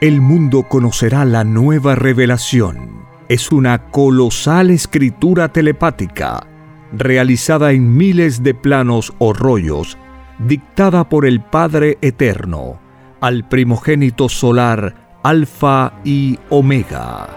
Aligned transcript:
el 0.00 0.20
mundo 0.20 0.64
conocerá 0.64 1.24
la 1.24 1.42
nueva 1.42 1.96
revelación. 1.96 3.04
Es 3.28 3.50
una 3.50 3.90
colosal 3.90 4.70
escritura 4.70 5.48
telepática, 5.48 6.46
realizada 6.92 7.72
en 7.72 7.96
miles 7.96 8.42
de 8.42 8.54
planos 8.54 9.12
o 9.18 9.32
rollos, 9.32 9.98
dictada 10.38 11.08
por 11.08 11.26
el 11.26 11.40
Padre 11.40 11.98
Eterno, 12.00 12.78
al 13.20 13.48
primogénito 13.48 14.28
solar 14.28 15.18
Alfa 15.24 15.94
y 16.04 16.38
Omega. 16.48 17.28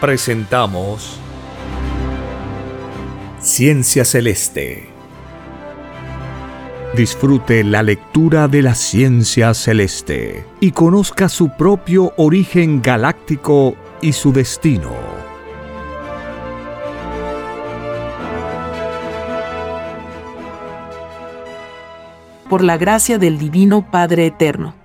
Presentamos 0.00 1.18
Ciencia 3.40 4.04
Celeste. 4.04 4.93
Disfrute 6.96 7.64
la 7.64 7.82
lectura 7.82 8.46
de 8.46 8.62
la 8.62 8.76
ciencia 8.76 9.52
celeste 9.52 10.46
y 10.60 10.70
conozca 10.70 11.28
su 11.28 11.48
propio 11.48 12.12
origen 12.16 12.82
galáctico 12.82 13.74
y 14.00 14.12
su 14.12 14.32
destino. 14.32 14.92
Por 22.48 22.62
la 22.62 22.76
gracia 22.76 23.18
del 23.18 23.38
Divino 23.38 23.90
Padre 23.90 24.26
Eterno. 24.26 24.76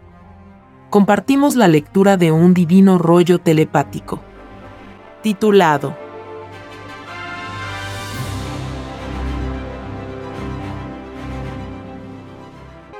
Compartimos 0.90 1.56
la 1.56 1.68
lectura 1.68 2.18
de 2.18 2.32
un 2.32 2.56
divino 2.56 2.98
rollo 2.98 3.38
telepático. 3.38 4.20
Titulado 5.22 6.09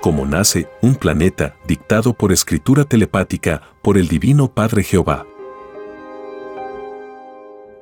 como 0.10 0.26
nace 0.26 0.68
un 0.82 0.96
planeta 0.96 1.56
dictado 1.68 2.16
por 2.16 2.32
escritura 2.32 2.84
telepática 2.84 3.62
por 3.84 3.96
el 3.96 4.08
Divino 4.08 4.52
Padre 4.52 4.82
Jehová. 4.82 5.28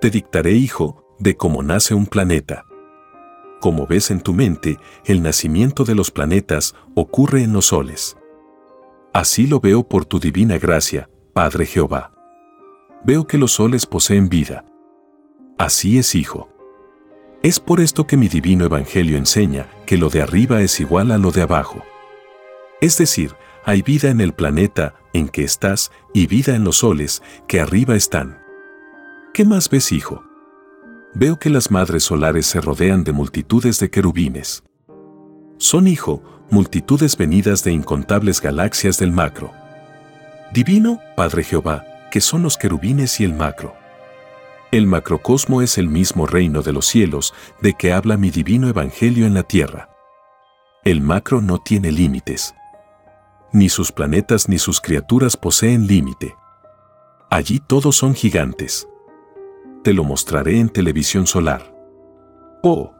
Te 0.02 0.10
dictaré, 0.10 0.52
hijo, 0.52 1.06
de 1.20 1.38
cómo 1.38 1.64
nace 1.64 1.94
un 1.94 2.06
planeta. 2.06 2.66
Como 3.62 3.88
ves 3.88 4.12
en 4.12 4.20
tu 4.20 4.34
mente, 4.34 4.78
el 5.06 5.24
nacimiento 5.24 5.86
de 5.86 5.96
los 5.96 6.12
planetas 6.12 6.76
ocurre 6.96 7.44
en 7.44 7.54
los 7.54 7.68
soles. 7.68 8.18
Así 9.14 9.48
lo 9.48 9.62
veo 9.62 9.88
por 9.88 10.04
tu 10.04 10.20
divina 10.20 10.58
gracia, 10.58 11.10
Padre 11.32 11.66
Jehová. 11.66 12.12
Veo 13.06 13.26
que 13.26 13.38
los 13.38 13.54
soles 13.54 13.86
poseen 13.86 14.28
vida. 14.28 14.66
Así 15.58 15.98
es, 15.98 16.14
hijo. 16.14 16.50
Es 17.42 17.62
por 17.62 17.80
esto 17.80 18.06
que 18.06 18.18
mi 18.18 18.28
divino 18.28 18.66
evangelio 18.66 19.18
enseña 19.18 19.70
que 19.86 19.96
lo 19.96 20.10
de 20.10 20.22
arriba 20.22 20.60
es 20.60 20.82
igual 20.82 21.12
a 21.12 21.18
lo 21.18 21.32
de 21.32 21.44
abajo. 21.44 21.86
Es 22.80 22.98
decir, 22.98 23.36
hay 23.66 23.82
vida 23.82 24.10
en 24.10 24.22
el 24.22 24.34
planeta 24.34 24.94
en 25.14 25.30
que 25.30 25.44
estás 25.44 25.92
y 26.14 26.28
vida 26.28 26.56
en 26.56 26.64
los 26.64 26.78
soles 26.78 27.24
que 27.48 27.60
arriba 27.60 27.96
están. 27.96 28.40
¿Qué 29.34 29.46
más 29.46 29.70
ves, 29.70 29.92
hijo? 29.92 30.24
Veo 31.16 31.40
que 31.40 31.50
las 31.50 31.72
madres 31.72 32.04
solares 32.04 32.46
se 32.46 32.62
rodean 32.62 33.04
de 33.04 33.14
multitudes 33.14 33.80
de 33.80 33.90
querubines. 33.90 34.64
Son, 35.58 35.88
hijo, 35.88 36.22
multitudes 36.52 37.18
venidas 37.18 37.64
de 37.64 37.72
incontables 37.72 38.42
galaxias 38.42 39.00
del 39.00 39.12
macro. 39.12 39.52
Divino, 40.54 41.02
Padre 41.16 41.44
Jehová, 41.44 41.84
que 42.12 42.22
son 42.22 42.44
los 42.44 42.58
querubines 42.58 43.20
y 43.20 43.24
el 43.24 43.34
macro. 43.34 43.76
El 44.72 44.86
macrocosmo 44.86 45.64
es 45.64 45.80
el 45.80 45.88
mismo 45.88 46.28
reino 46.28 46.62
de 46.62 46.74
los 46.74 46.86
cielos 46.86 47.34
de 47.62 47.74
que 47.74 47.92
habla 47.92 48.18
mi 48.18 48.30
divino 48.30 48.70
evangelio 48.70 49.26
en 49.26 49.34
la 49.34 49.44
tierra. 49.44 49.90
El 50.84 51.02
macro 51.02 51.42
no 51.42 51.58
tiene 51.58 51.92
límites 51.92 52.54
ni 53.52 53.70
sus 53.70 53.92
planetas 53.92 54.50
ni 54.50 54.60
sus 54.60 54.82
criaturas 54.82 55.38
poseen 55.38 55.88
límite. 55.88 56.36
Allí 57.30 57.60
todos 57.60 57.96
son 57.96 58.14
gigantes. 58.14 58.88
Te 59.84 59.94
lo 59.94 60.04
mostraré 60.04 60.60
en 60.60 60.70
televisión 60.70 61.28
solar. 61.28 61.74
¡Oh! 62.64 62.94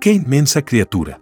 ¡Qué 0.00 0.12
inmensa 0.12 0.64
criatura! 0.64 1.20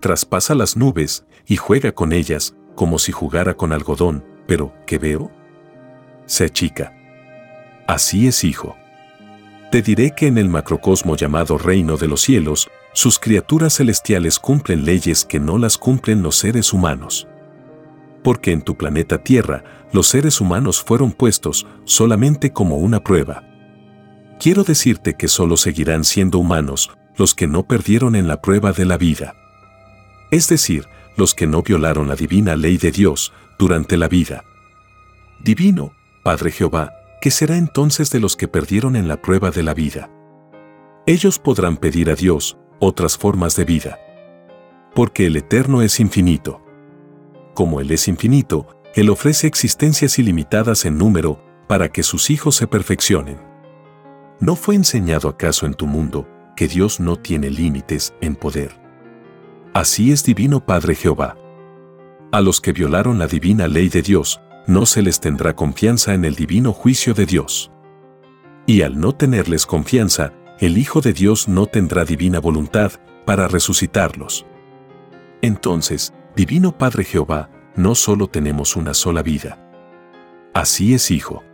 Traspasa 0.00 0.54
las 0.54 0.76
nubes 0.76 1.24
y 1.46 1.56
juega 1.56 1.92
con 1.92 2.12
ellas 2.12 2.54
como 2.74 2.98
si 2.98 3.12
jugara 3.12 3.54
con 3.54 3.72
algodón, 3.72 4.24
pero 4.46 4.72
¿qué 4.86 4.98
veo? 4.98 5.30
Se 6.26 6.44
achica. 6.44 6.96
Así 7.86 8.26
es, 8.26 8.44
hijo. 8.44 8.76
Te 9.70 9.82
diré 9.82 10.14
que 10.14 10.26
en 10.26 10.38
el 10.38 10.48
macrocosmo 10.48 11.16
llamado 11.16 11.58
reino 11.58 11.96
de 11.96 12.08
los 12.08 12.20
cielos, 12.20 12.68
sus 12.92 13.18
criaturas 13.18 13.76
celestiales 13.76 14.38
cumplen 14.38 14.84
leyes 14.84 15.24
que 15.24 15.40
no 15.40 15.58
las 15.58 15.78
cumplen 15.78 16.22
los 16.22 16.36
seres 16.36 16.72
humanos 16.72 17.28
porque 18.22 18.52
en 18.52 18.62
tu 18.62 18.76
planeta 18.76 19.22
Tierra 19.22 19.64
los 19.92 20.08
seres 20.08 20.40
humanos 20.40 20.82
fueron 20.82 21.12
puestos 21.12 21.66
solamente 21.84 22.52
como 22.52 22.76
una 22.76 23.02
prueba. 23.02 23.44
Quiero 24.40 24.64
decirte 24.64 25.14
que 25.14 25.28
solo 25.28 25.56
seguirán 25.56 26.04
siendo 26.04 26.38
humanos 26.38 26.90
los 27.16 27.34
que 27.34 27.46
no 27.46 27.66
perdieron 27.66 28.16
en 28.16 28.26
la 28.26 28.40
prueba 28.40 28.72
de 28.72 28.84
la 28.84 28.96
vida. 28.96 29.34
Es 30.30 30.48
decir, 30.48 30.86
los 31.16 31.34
que 31.34 31.46
no 31.46 31.62
violaron 31.62 32.08
la 32.08 32.16
divina 32.16 32.56
ley 32.56 32.78
de 32.78 32.90
Dios 32.90 33.32
durante 33.58 33.96
la 33.96 34.08
vida. 34.08 34.44
Divino, 35.40 35.92
Padre 36.24 36.50
Jehová, 36.50 36.92
¿qué 37.20 37.30
será 37.30 37.56
entonces 37.56 38.10
de 38.10 38.20
los 38.20 38.36
que 38.36 38.48
perdieron 38.48 38.96
en 38.96 39.08
la 39.08 39.20
prueba 39.20 39.50
de 39.50 39.62
la 39.62 39.74
vida? 39.74 40.10
Ellos 41.06 41.38
podrán 41.38 41.76
pedir 41.76 42.10
a 42.10 42.14
Dios 42.14 42.56
otras 42.80 43.18
formas 43.18 43.56
de 43.56 43.64
vida. 43.64 43.98
Porque 44.94 45.26
el 45.26 45.36
Eterno 45.36 45.82
es 45.82 46.00
infinito 46.00 46.61
como 47.54 47.80
Él 47.80 47.90
es 47.90 48.08
infinito, 48.08 48.66
Él 48.94 49.10
ofrece 49.10 49.46
existencias 49.46 50.18
ilimitadas 50.18 50.84
en 50.84 50.98
número 50.98 51.42
para 51.66 51.90
que 51.90 52.02
sus 52.02 52.30
hijos 52.30 52.56
se 52.56 52.66
perfeccionen. 52.66 53.38
¿No 54.40 54.56
fue 54.56 54.74
enseñado 54.74 55.28
acaso 55.28 55.66
en 55.66 55.74
tu 55.74 55.86
mundo 55.86 56.28
que 56.56 56.68
Dios 56.68 57.00
no 57.00 57.16
tiene 57.16 57.50
límites 57.50 58.14
en 58.20 58.34
poder? 58.34 58.80
Así 59.72 60.12
es 60.12 60.24
Divino 60.24 60.64
Padre 60.64 60.94
Jehová. 60.94 61.36
A 62.30 62.40
los 62.40 62.60
que 62.60 62.72
violaron 62.72 63.18
la 63.18 63.26
divina 63.26 63.68
ley 63.68 63.88
de 63.88 64.02
Dios, 64.02 64.40
no 64.66 64.86
se 64.86 65.02
les 65.02 65.20
tendrá 65.20 65.54
confianza 65.54 66.14
en 66.14 66.24
el 66.24 66.34
divino 66.34 66.72
juicio 66.72 67.14
de 67.14 67.26
Dios. 67.26 67.70
Y 68.66 68.82
al 68.82 68.98
no 68.98 69.14
tenerles 69.14 69.66
confianza, 69.66 70.32
el 70.58 70.78
Hijo 70.78 71.00
de 71.00 71.12
Dios 71.12 71.48
no 71.48 71.66
tendrá 71.66 72.04
divina 72.04 72.38
voluntad 72.38 72.92
para 73.24 73.48
resucitarlos. 73.48 74.46
Entonces, 75.40 76.14
Divino 76.34 76.78
Padre 76.78 77.04
Jehová, 77.04 77.50
no 77.76 77.94
solo 77.94 78.26
tenemos 78.26 78.74
una 78.74 78.94
sola 78.94 79.22
vida. 79.22 79.58
Así 80.54 80.94
es, 80.94 81.10
Hijo. 81.10 81.44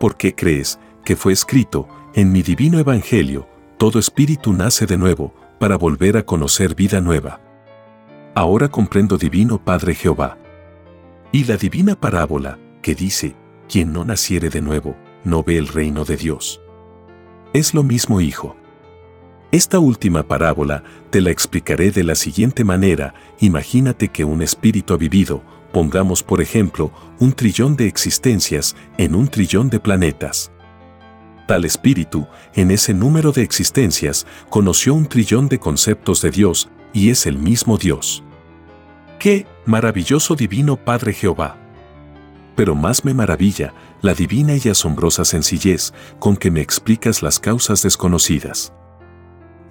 ¿Por 0.00 0.16
qué 0.16 0.34
crees 0.34 0.80
que 1.04 1.14
fue 1.14 1.32
escrito, 1.32 1.86
en 2.14 2.32
mi 2.32 2.42
divino 2.42 2.80
Evangelio, 2.80 3.46
todo 3.78 4.00
espíritu 4.00 4.52
nace 4.52 4.86
de 4.86 4.98
nuevo, 4.98 5.32
para 5.60 5.76
volver 5.76 6.16
a 6.16 6.26
conocer 6.26 6.74
vida 6.74 7.00
nueva? 7.00 7.40
Ahora 8.34 8.68
comprendo, 8.68 9.16
Divino 9.16 9.62
Padre 9.62 9.94
Jehová. 9.94 10.38
Y 11.30 11.44
la 11.44 11.56
divina 11.56 11.94
parábola, 11.94 12.58
que 12.82 12.96
dice, 12.96 13.36
quien 13.68 13.92
no 13.92 14.04
naciere 14.04 14.50
de 14.50 14.60
nuevo, 14.60 14.96
no 15.22 15.44
ve 15.44 15.56
el 15.56 15.68
reino 15.68 16.04
de 16.04 16.16
Dios. 16.16 16.60
Es 17.52 17.74
lo 17.74 17.84
mismo, 17.84 18.20
Hijo. 18.20 18.56
Esta 19.54 19.78
última 19.78 20.24
parábola 20.24 20.82
te 21.10 21.20
la 21.20 21.30
explicaré 21.30 21.92
de 21.92 22.02
la 22.02 22.16
siguiente 22.16 22.64
manera. 22.64 23.14
Imagínate 23.38 24.08
que 24.08 24.24
un 24.24 24.42
espíritu 24.42 24.94
ha 24.94 24.96
vivido, 24.96 25.44
pongamos 25.72 26.24
por 26.24 26.42
ejemplo, 26.42 26.90
un 27.20 27.32
trillón 27.32 27.76
de 27.76 27.86
existencias 27.86 28.74
en 28.98 29.14
un 29.14 29.28
trillón 29.28 29.70
de 29.70 29.78
planetas. 29.78 30.50
Tal 31.46 31.64
espíritu, 31.64 32.26
en 32.56 32.72
ese 32.72 32.94
número 32.94 33.30
de 33.30 33.42
existencias, 33.42 34.26
conoció 34.50 34.92
un 34.92 35.06
trillón 35.06 35.46
de 35.46 35.60
conceptos 35.60 36.20
de 36.20 36.32
Dios, 36.32 36.68
y 36.92 37.10
es 37.10 37.24
el 37.24 37.38
mismo 37.38 37.78
Dios. 37.78 38.24
¡Qué 39.20 39.46
maravilloso 39.66 40.34
divino 40.34 40.74
Padre 40.74 41.12
Jehová! 41.12 41.58
Pero 42.56 42.74
más 42.74 43.04
me 43.04 43.14
maravilla 43.14 43.72
la 44.02 44.14
divina 44.14 44.54
y 44.56 44.68
asombrosa 44.68 45.24
sencillez 45.24 45.94
con 46.18 46.36
que 46.36 46.50
me 46.50 46.60
explicas 46.60 47.22
las 47.22 47.38
causas 47.38 47.84
desconocidas 47.84 48.72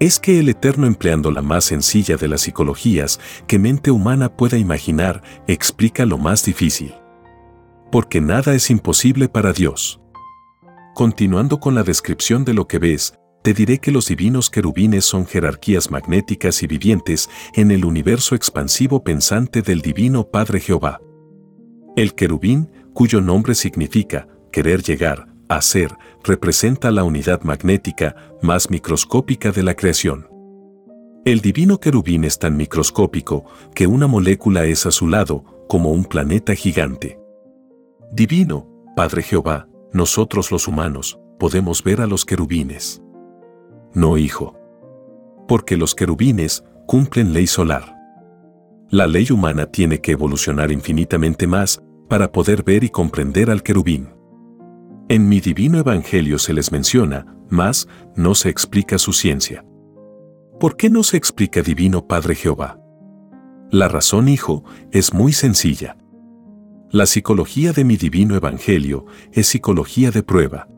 es 0.00 0.18
que 0.18 0.38
el 0.38 0.48
Eterno 0.48 0.86
empleando 0.86 1.30
la 1.30 1.42
más 1.42 1.64
sencilla 1.64 2.16
de 2.16 2.28
las 2.28 2.42
psicologías 2.42 3.20
que 3.46 3.58
mente 3.58 3.90
humana 3.90 4.36
pueda 4.36 4.58
imaginar, 4.58 5.22
explica 5.46 6.04
lo 6.04 6.18
más 6.18 6.44
difícil. 6.44 6.94
Porque 7.92 8.20
nada 8.20 8.54
es 8.54 8.70
imposible 8.70 9.28
para 9.28 9.52
Dios. 9.52 10.00
Continuando 10.94 11.60
con 11.60 11.74
la 11.74 11.82
descripción 11.82 12.44
de 12.44 12.54
lo 12.54 12.66
que 12.66 12.78
ves, 12.78 13.14
te 13.42 13.52
diré 13.52 13.78
que 13.78 13.92
los 13.92 14.06
divinos 14.08 14.48
querubines 14.48 15.04
son 15.04 15.26
jerarquías 15.26 15.90
magnéticas 15.90 16.62
y 16.62 16.66
vivientes 16.66 17.28
en 17.52 17.70
el 17.70 17.84
universo 17.84 18.34
expansivo 18.34 19.04
pensante 19.04 19.60
del 19.60 19.82
divino 19.82 20.24
Padre 20.30 20.60
Jehová. 20.60 21.00
El 21.94 22.14
querubín, 22.14 22.70
cuyo 22.94 23.20
nombre 23.20 23.54
significa 23.54 24.28
querer 24.50 24.82
llegar, 24.82 25.33
hacer 25.56 25.96
representa 26.22 26.90
la 26.90 27.04
unidad 27.04 27.42
magnética 27.42 28.16
más 28.42 28.70
microscópica 28.70 29.52
de 29.52 29.62
la 29.62 29.74
creación. 29.74 30.28
El 31.24 31.40
divino 31.40 31.80
querubín 31.80 32.24
es 32.24 32.38
tan 32.38 32.56
microscópico 32.56 33.44
que 33.74 33.86
una 33.86 34.06
molécula 34.06 34.64
es 34.66 34.84
a 34.84 34.90
su 34.90 35.08
lado, 35.08 35.44
como 35.68 35.90
un 35.90 36.04
planeta 36.04 36.54
gigante. 36.54 37.18
Divino, 38.12 38.68
Padre 38.94 39.22
Jehová, 39.22 39.66
nosotros 39.92 40.50
los 40.50 40.68
humanos, 40.68 41.18
podemos 41.38 41.82
ver 41.82 42.00
a 42.00 42.06
los 42.06 42.24
querubines. 42.24 43.02
No, 43.94 44.18
hijo. 44.18 44.58
Porque 45.48 45.76
los 45.76 45.94
querubines 45.94 46.62
cumplen 46.86 47.32
ley 47.32 47.46
solar. 47.46 47.96
La 48.90 49.06
ley 49.06 49.28
humana 49.30 49.66
tiene 49.66 50.00
que 50.00 50.12
evolucionar 50.12 50.70
infinitamente 50.70 51.46
más 51.46 51.82
para 52.08 52.30
poder 52.30 52.62
ver 52.62 52.84
y 52.84 52.90
comprender 52.90 53.50
al 53.50 53.62
querubín. 53.62 54.10
En 55.08 55.28
mi 55.28 55.40
divino 55.40 55.78
evangelio 55.78 56.38
se 56.38 56.54
les 56.54 56.72
menciona, 56.72 57.26
mas 57.50 57.88
no 58.16 58.34
se 58.34 58.48
explica 58.48 58.96
su 58.96 59.12
ciencia. 59.12 59.62
¿Por 60.58 60.78
qué 60.78 60.88
no 60.88 61.02
se 61.02 61.18
explica 61.18 61.60
divino 61.60 62.06
Padre 62.06 62.34
Jehová? 62.34 62.80
La 63.70 63.88
razón, 63.88 64.28
hijo, 64.28 64.64
es 64.92 65.12
muy 65.12 65.32
sencilla. 65.32 65.98
La 66.90 67.04
psicología 67.04 67.72
de 67.72 67.84
mi 67.84 67.98
divino 67.98 68.34
evangelio 68.34 69.04
es 69.32 69.48
psicología 69.48 70.10
de 70.10 70.22
prueba. 70.22 70.68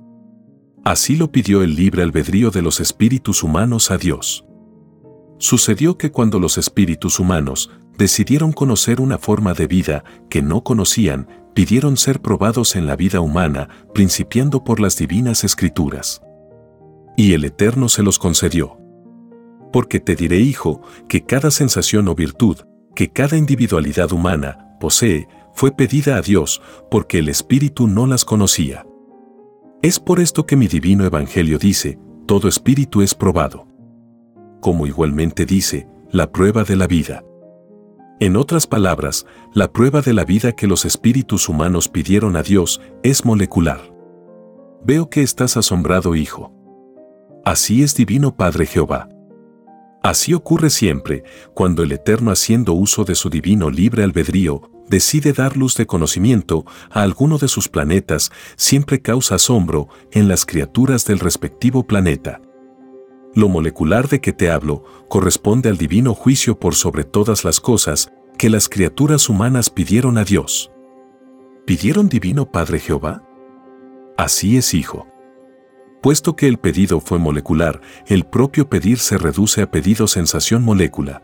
Así 0.83 1.15
lo 1.15 1.31
pidió 1.31 1.63
el 1.63 1.77
libre 1.77 2.03
albedrío 2.03 2.51
de 2.51 2.63
los 2.63 2.81
espíritus 2.81 3.45
humanos 3.45 3.93
a 3.93 3.99
Dios. 3.99 4.45
Sucedió 5.39 5.99
que 5.99 6.11
cuando 6.11 6.41
los 6.41 6.59
espíritus 6.59 7.21
humanos 7.21 7.71
decidieron 7.97 8.53
conocer 8.53 9.01
una 9.01 9.19
forma 9.19 9.55
de 9.55 9.69
vida 9.69 10.05
que 10.29 10.43
no 10.43 10.65
conocían, 10.65 11.46
pidieron 11.57 11.97
ser 11.97 12.21
probados 12.21 12.77
en 12.77 12.87
la 12.87 12.97
vida 12.97 13.21
humana, 13.21 13.71
principiando 13.95 14.63
por 14.63 14.79
las 14.79 14.99
divinas 14.99 15.43
escrituras. 15.43 16.21
Y 17.17 17.33
el 17.33 17.47
Eterno 17.47 17.89
se 17.89 18.03
los 18.03 18.19
concedió. 18.19 18.77
Porque 19.73 19.99
te 19.99 20.17
diré, 20.17 20.37
hijo, 20.37 20.83
que 21.09 21.25
cada 21.25 21.51
sensación 21.51 22.09
o 22.09 22.15
virtud, 22.15 22.59
que 22.95 23.09
cada 23.09 23.39
individualidad 23.39 24.13
humana 24.13 24.77
posee, 24.79 25.29
fue 25.55 25.73
pedida 25.73 26.19
a 26.19 26.21
Dios, 26.21 26.61
porque 26.91 27.21
el 27.21 27.31
Espíritu 27.31 27.89
no 27.89 28.07
las 28.07 28.27
conocía. 28.27 28.85
Es 29.81 29.99
por 29.99 30.21
esto 30.21 30.45
que 30.45 30.57
mi 30.57 30.69
divino 30.69 31.07
Evangelio 31.07 31.59
dice, 31.59 31.99
todo 32.27 32.49
espíritu 32.49 33.01
es 33.01 33.15
probado. 33.15 33.67
Como 34.61 34.87
igualmente 34.87 35.47
dice, 35.47 35.89
la 36.11 36.31
prueba 36.31 36.65
de 36.65 36.77
la 36.77 36.87
vida. 36.87 37.25
En 38.19 38.37
otras 38.37 38.67
palabras, 38.67 39.27
la 39.53 39.71
prueba 39.71 40.01
de 40.01 40.15
la 40.15 40.25
vida 40.25 40.53
que 40.53 40.67
los 40.67 40.87
espíritus 40.87 41.51
humanos 41.51 41.89
pidieron 41.89 42.35
a 42.37 42.43
Dios 42.43 42.81
es 43.03 43.27
molecular. 43.27 43.93
Veo 44.83 45.11
que 45.11 45.21
estás 45.21 45.59
asombrado, 45.59 46.15
hijo. 46.15 46.51
Así 47.45 47.83
es 47.83 47.95
divino 47.95 48.35
Padre 48.35 48.65
Jehová. 48.65 49.11
Así 50.03 50.33
ocurre 50.33 50.71
siempre, 50.71 51.25
cuando 51.53 51.83
el 51.83 51.93
Eterno 51.93 52.31
haciendo 52.31 52.73
uso 52.73 53.05
de 53.05 53.15
su 53.15 53.29
divino 53.29 53.69
libre 53.69 54.03
albedrío, 54.03 54.63
decide 54.89 55.35
dar 55.35 55.59
luz 55.59 55.77
de 55.77 55.87
conocimiento 55.87 56.65
a 56.91 57.03
alguno 57.03 57.37
de 57.37 57.49
sus 57.49 57.69
planetas, 57.69 58.31
siempre 58.57 59.03
causa 59.03 59.35
asombro 59.35 59.89
en 60.11 60.27
las 60.27 60.47
criaturas 60.47 61.05
del 61.05 61.19
respectivo 61.19 61.87
planeta. 61.87 62.41
Lo 63.37 63.51
molecular 63.51 64.09
de 64.09 64.23
que 64.23 64.33
te 64.33 64.51
hablo 64.51 64.83
corresponde 65.11 65.69
al 65.69 65.77
divino 65.77 66.15
juicio 66.15 66.59
por 66.59 66.75
sobre 66.75 67.05
todas 67.05 67.45
las 67.45 67.61
cosas 67.61 68.11
que 68.39 68.49
las 68.49 68.67
criaturas 68.71 69.29
humanas 69.29 69.69
pidieron 69.69 70.17
a 70.17 70.25
Dios. 70.25 70.73
¿Pidieron 71.67 72.09
divino 72.09 72.51
Padre 72.51 72.81
Jehová? 72.81 73.23
Así 74.17 74.57
es, 74.57 74.73
hijo. 74.73 75.07
Puesto 76.01 76.35
que 76.35 76.49
el 76.49 76.57
pedido 76.57 76.99
fue 76.99 77.19
molecular, 77.19 77.83
el 78.07 78.25
propio 78.25 78.71
pedir 78.71 78.99
se 78.99 79.19
reduce 79.19 79.61
a 79.61 79.71
pedido 79.71 80.07
sensación 80.07 80.63
molécula. 80.63 81.23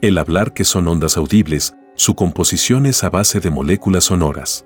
El 0.00 0.16
hablar 0.16 0.54
que 0.54 0.64
son 0.64 0.88
ondas 0.88 1.18
audibles, 1.18 1.74
su 1.96 2.14
composición 2.14 2.86
es 2.86 3.04
a 3.04 3.10
base 3.10 3.40
de 3.40 3.50
moléculas 3.50 4.04
sonoras. 4.04 4.64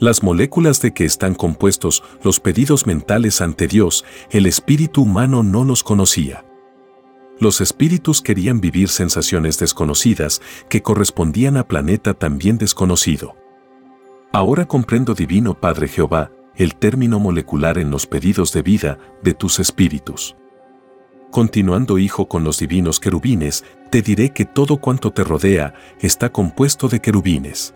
Las 0.00 0.22
moléculas 0.22 0.80
de 0.80 0.92
que 0.92 1.04
están 1.04 1.34
compuestos 1.34 2.04
los 2.22 2.38
pedidos 2.38 2.86
mentales 2.86 3.40
ante 3.40 3.66
Dios, 3.66 4.04
el 4.30 4.46
espíritu 4.46 5.02
humano 5.02 5.42
no 5.42 5.64
los 5.64 5.82
conocía. 5.82 6.44
Los 7.40 7.60
espíritus 7.60 8.22
querían 8.22 8.60
vivir 8.60 8.90
sensaciones 8.90 9.58
desconocidas 9.58 10.40
que 10.68 10.82
correspondían 10.82 11.56
a 11.56 11.66
planeta 11.66 12.14
también 12.14 12.58
desconocido. 12.58 13.34
Ahora 14.32 14.66
comprendo, 14.66 15.14
Divino 15.14 15.58
Padre 15.58 15.88
Jehová, 15.88 16.30
el 16.54 16.76
término 16.76 17.18
molecular 17.18 17.76
en 17.76 17.90
los 17.90 18.06
pedidos 18.06 18.52
de 18.52 18.62
vida 18.62 18.98
de 19.24 19.34
tus 19.34 19.58
espíritus. 19.58 20.36
Continuando, 21.32 21.98
Hijo, 21.98 22.28
con 22.28 22.44
los 22.44 22.60
divinos 22.60 23.00
querubines, 23.00 23.64
te 23.90 24.00
diré 24.00 24.30
que 24.30 24.44
todo 24.44 24.76
cuanto 24.76 25.10
te 25.10 25.24
rodea 25.24 25.74
está 26.00 26.30
compuesto 26.30 26.88
de 26.88 27.00
querubines. 27.00 27.74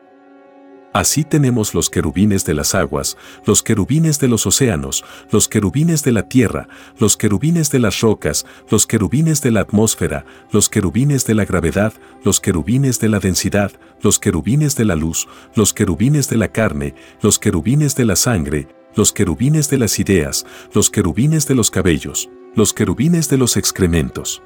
Así 0.93 1.25
tenemos 1.25 1.73
los 1.73 1.89
querubines 1.89 2.45
de 2.45 2.53
las 2.53 2.75
aguas, 2.75 3.17
los 3.47 3.63
querubines 3.63 4.19
de 4.19 4.29
los 4.29 4.47
océanos, 4.47 5.05
los 5.31 5.49
querubines 5.49 6.03
de 6.03 6.13
la 6.13 6.29
tierra, 6.29 6.69
los 6.99 7.17
querubines 7.17 7.71
de 7.71 7.79
las 7.79 8.01
rocas, 8.01 8.45
los 8.71 8.87
querubines 8.87 9.41
de 9.41 9.53
la 9.53 9.61
atmósfera, 9.61 10.27
los 10.51 10.69
querubines 10.69 11.25
de 11.27 11.35
la 11.35 11.47
gravedad, 11.47 11.95
los 12.25 12.41
querubines 12.41 13.01
de 13.01 13.09
la 13.09 13.21
densidad, 13.21 13.73
los 14.03 14.19
querubines 14.19 14.77
de 14.77 14.85
la 14.85 14.95
luz, 14.95 15.29
los 15.55 15.73
querubines 15.73 16.29
de 16.29 16.37
la 16.37 16.49
carne, 16.49 16.95
los 17.23 17.39
querubines 17.39 17.95
de 17.97 18.05
la 18.05 18.17
sangre, 18.17 18.69
los 18.95 19.13
querubines 19.13 19.71
de 19.71 19.79
las 19.79 19.99
ideas, 19.99 20.45
los 20.75 20.91
querubines 20.91 21.49
de 21.49 21.55
los 21.55 21.71
cabellos, 21.71 22.29
los 22.55 22.75
querubines 22.75 23.31
de 23.31 23.39
los 23.39 23.57
excrementos, 23.57 24.43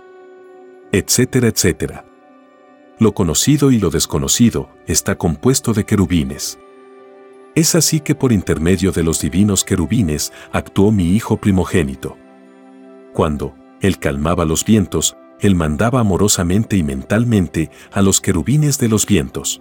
etcétera, 0.93 1.49
etcétera. 1.49 2.05
Lo 2.99 3.13
conocido 3.13 3.71
y 3.71 3.79
lo 3.79 3.91
desconocido 3.91 4.71
está 4.87 5.17
compuesto 5.17 5.75
de 5.75 5.85
querubines. 5.85 6.59
Es 7.55 7.75
así 7.75 8.01
que 8.01 8.15
por 8.15 8.33
intermedio 8.33 8.91
de 8.91 9.03
los 9.03 9.21
divinos 9.21 9.65
querubines 9.65 10.33
actuó 10.51 10.93
mi 10.93 11.15
Hijo 11.15 11.37
primogénito. 11.37 12.17
Cuando 13.13 13.55
Él 13.83 13.99
calmaba 13.99 14.47
los 14.47 14.65
vientos, 14.65 15.17
Él 15.41 15.55
mandaba 15.55 16.01
amorosamente 16.01 16.77
y 16.77 16.83
mentalmente 16.83 17.71
a 17.93 18.01
los 18.01 18.23
querubines 18.23 18.79
de 18.79 18.89
los 18.89 19.05
vientos. 19.05 19.61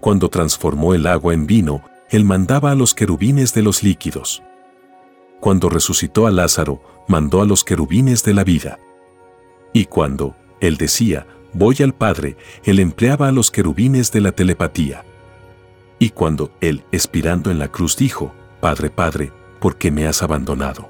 Cuando 0.00 0.28
transformó 0.28 0.94
el 0.94 1.08
agua 1.08 1.34
en 1.34 1.46
vino, 1.46 1.82
Él 2.08 2.24
mandaba 2.24 2.70
a 2.70 2.76
los 2.76 2.94
querubines 2.94 3.52
de 3.52 3.62
los 3.62 3.82
líquidos. 3.82 4.44
Cuando 5.40 5.68
resucitó 5.68 6.28
a 6.28 6.30
Lázaro, 6.30 6.82
mandó 7.08 7.42
a 7.42 7.46
los 7.46 7.64
querubines 7.64 8.22
de 8.22 8.34
la 8.34 8.44
vida. 8.44 8.78
Y 9.72 9.86
cuando 9.86 10.36
Él 10.60 10.76
decía, 10.76 11.26
voy 11.52 11.76
al 11.80 11.94
Padre, 11.94 12.36
él 12.64 12.78
empleaba 12.78 13.28
a 13.28 13.32
los 13.32 13.50
querubines 13.50 14.12
de 14.12 14.20
la 14.20 14.32
telepatía. 14.32 15.04
Y 15.98 16.10
cuando 16.10 16.50
él, 16.60 16.84
expirando 16.92 17.50
en 17.50 17.58
la 17.58 17.68
cruz, 17.68 17.96
dijo, 17.96 18.32
Padre, 18.60 18.90
Padre, 18.90 19.32
¿por 19.60 19.76
qué 19.76 19.90
me 19.90 20.06
has 20.06 20.22
abandonado? 20.22 20.88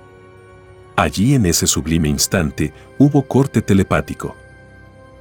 Allí 0.97 1.35
en 1.35 1.47
ese 1.47 1.67
sublime 1.67 2.09
instante 2.09 2.73
hubo 2.99 3.23
corte 3.23 3.63
telepático. 3.63 4.35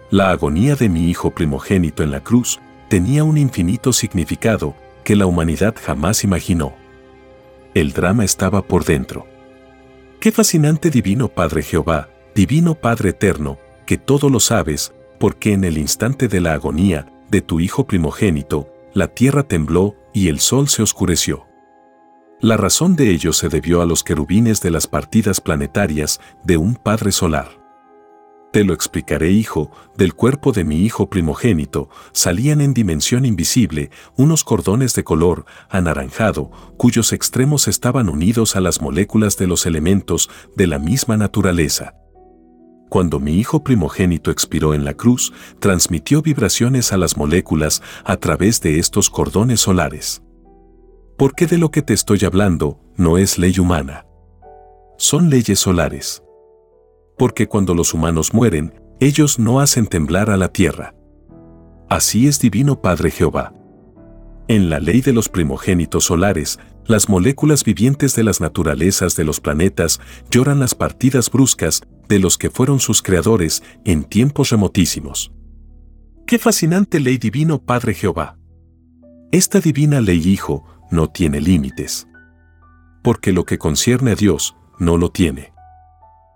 La 0.09 0.31
agonía 0.31 0.75
de 0.75 0.89
mi 0.89 1.09
hijo 1.09 1.31
primogénito 1.31 2.01
en 2.01 2.11
la 2.11 2.23
cruz 2.23 2.59
tenía 2.89 3.23
un 3.23 3.37
infinito 3.37 3.93
significado 3.93 4.75
que 5.03 5.15
la 5.15 5.25
humanidad 5.25 5.75
jamás 5.81 6.23
imaginó. 6.23 6.73
El 7.73 7.93
drama 7.93 8.25
estaba 8.25 8.61
por 8.61 8.85
dentro. 8.85 9.27
Qué 10.19 10.31
fascinante 10.31 10.89
divino 10.89 11.27
Padre 11.27 11.61
Jehová, 11.61 12.09
divino 12.33 12.75
Padre 12.75 13.09
eterno, 13.09 13.59
que 13.85 13.97
todo 13.97 14.29
lo 14.29 14.39
sabes, 14.39 14.93
porque 15.19 15.53
en 15.53 15.63
el 15.63 15.77
instante 15.77 16.27
de 16.27 16.41
la 16.41 16.53
agonía 16.53 17.11
de 17.29 17.41
tu 17.41 17.59
hijo 17.59 17.85
primogénito, 17.85 18.67
la 18.93 19.07
tierra 19.07 19.43
tembló 19.43 19.95
y 20.13 20.29
el 20.29 20.39
sol 20.39 20.67
se 20.69 20.81
oscureció. 20.81 21.45
La 22.39 22.55
razón 22.55 22.95
de 22.95 23.09
ello 23.09 23.33
se 23.33 23.49
debió 23.49 23.81
a 23.81 23.85
los 23.85 24.03
querubines 24.03 24.61
de 24.61 24.71
las 24.71 24.87
partidas 24.87 25.41
planetarias 25.41 26.19
de 26.43 26.57
un 26.57 26.75
Padre 26.75 27.11
solar. 27.11 27.49
Te 28.51 28.63
lo 28.63 28.73
explicaré, 28.73 29.31
hijo, 29.31 29.71
del 29.97 30.13
cuerpo 30.13 30.51
de 30.51 30.63
mi 30.63 30.85
hijo 30.85 31.09
primogénito 31.09 31.89
salían 32.13 32.61
en 32.61 32.73
dimensión 32.73 33.25
invisible 33.25 33.91
unos 34.15 34.43
cordones 34.43 34.95
de 34.95 35.03
color 35.03 35.45
anaranjado 35.69 36.49
cuyos 36.77 37.11
extremos 37.11 37.67
estaban 37.67 38.07
unidos 38.07 38.55
a 38.55 38.61
las 38.61 38.81
moléculas 38.81 39.37
de 39.37 39.47
los 39.47 39.65
elementos 39.65 40.29
de 40.55 40.67
la 40.67 40.79
misma 40.79 41.17
naturaleza. 41.17 41.95
Cuando 42.89 43.19
mi 43.19 43.35
hijo 43.35 43.63
primogénito 43.63 44.31
expiró 44.31 44.73
en 44.73 44.85
la 44.85 44.93
cruz, 44.93 45.33
transmitió 45.59 46.21
vibraciones 46.21 46.93
a 46.93 46.97
las 46.97 47.17
moléculas 47.17 47.81
a 48.05 48.17
través 48.17 48.61
de 48.61 48.79
estos 48.79 49.09
cordones 49.09 49.59
solares. 49.59 50.21
¿Por 51.17 51.35
qué 51.35 51.47
de 51.47 51.57
lo 51.57 51.69
que 51.69 51.81
te 51.81 51.93
estoy 51.93 52.23
hablando 52.23 52.79
no 52.95 53.17
es 53.17 53.37
ley 53.37 53.59
humana? 53.59 54.05
Son 54.97 55.29
leyes 55.29 55.59
solares. 55.59 56.23
Porque 57.17 57.47
cuando 57.47 57.73
los 57.75 57.93
humanos 57.93 58.33
mueren, 58.33 58.73
ellos 58.99 59.37
no 59.37 59.59
hacen 59.59 59.87
temblar 59.87 60.29
a 60.29 60.37
la 60.37 60.47
tierra. 60.49 60.95
Así 61.89 62.27
es 62.27 62.39
divino 62.39 62.81
Padre 62.81 63.11
Jehová. 63.11 63.53
En 64.47 64.69
la 64.69 64.79
ley 64.79 65.01
de 65.01 65.11
los 65.11 65.27
primogénitos 65.27 66.05
solares, 66.05 66.57
las 66.85 67.09
moléculas 67.09 67.65
vivientes 67.65 68.15
de 68.15 68.23
las 68.23 68.39
naturalezas 68.39 69.15
de 69.17 69.25
los 69.25 69.41
planetas 69.41 69.99
lloran 70.31 70.59
las 70.59 70.73
partidas 70.73 71.29
bruscas 71.29 71.81
de 72.07 72.19
los 72.19 72.37
que 72.37 72.49
fueron 72.49 72.79
sus 72.79 73.01
creadores 73.01 73.63
en 73.85 74.03
tiempos 74.03 74.49
remotísimos. 74.49 75.31
¡Qué 76.25 76.39
fascinante 76.39 76.99
ley 76.99 77.17
divino 77.17 77.61
Padre 77.61 77.93
Jehová! 77.93 78.37
Esta 79.31 79.59
divina 79.59 80.01
ley 80.01 80.21
Hijo 80.25 80.65
no 80.91 81.09
tiene 81.09 81.41
límites. 81.41 82.07
Porque 83.03 83.31
lo 83.31 83.45
que 83.45 83.57
concierne 83.57 84.11
a 84.11 84.15
Dios 84.15 84.55
no 84.79 84.97
lo 84.97 85.11
tiene. 85.11 85.53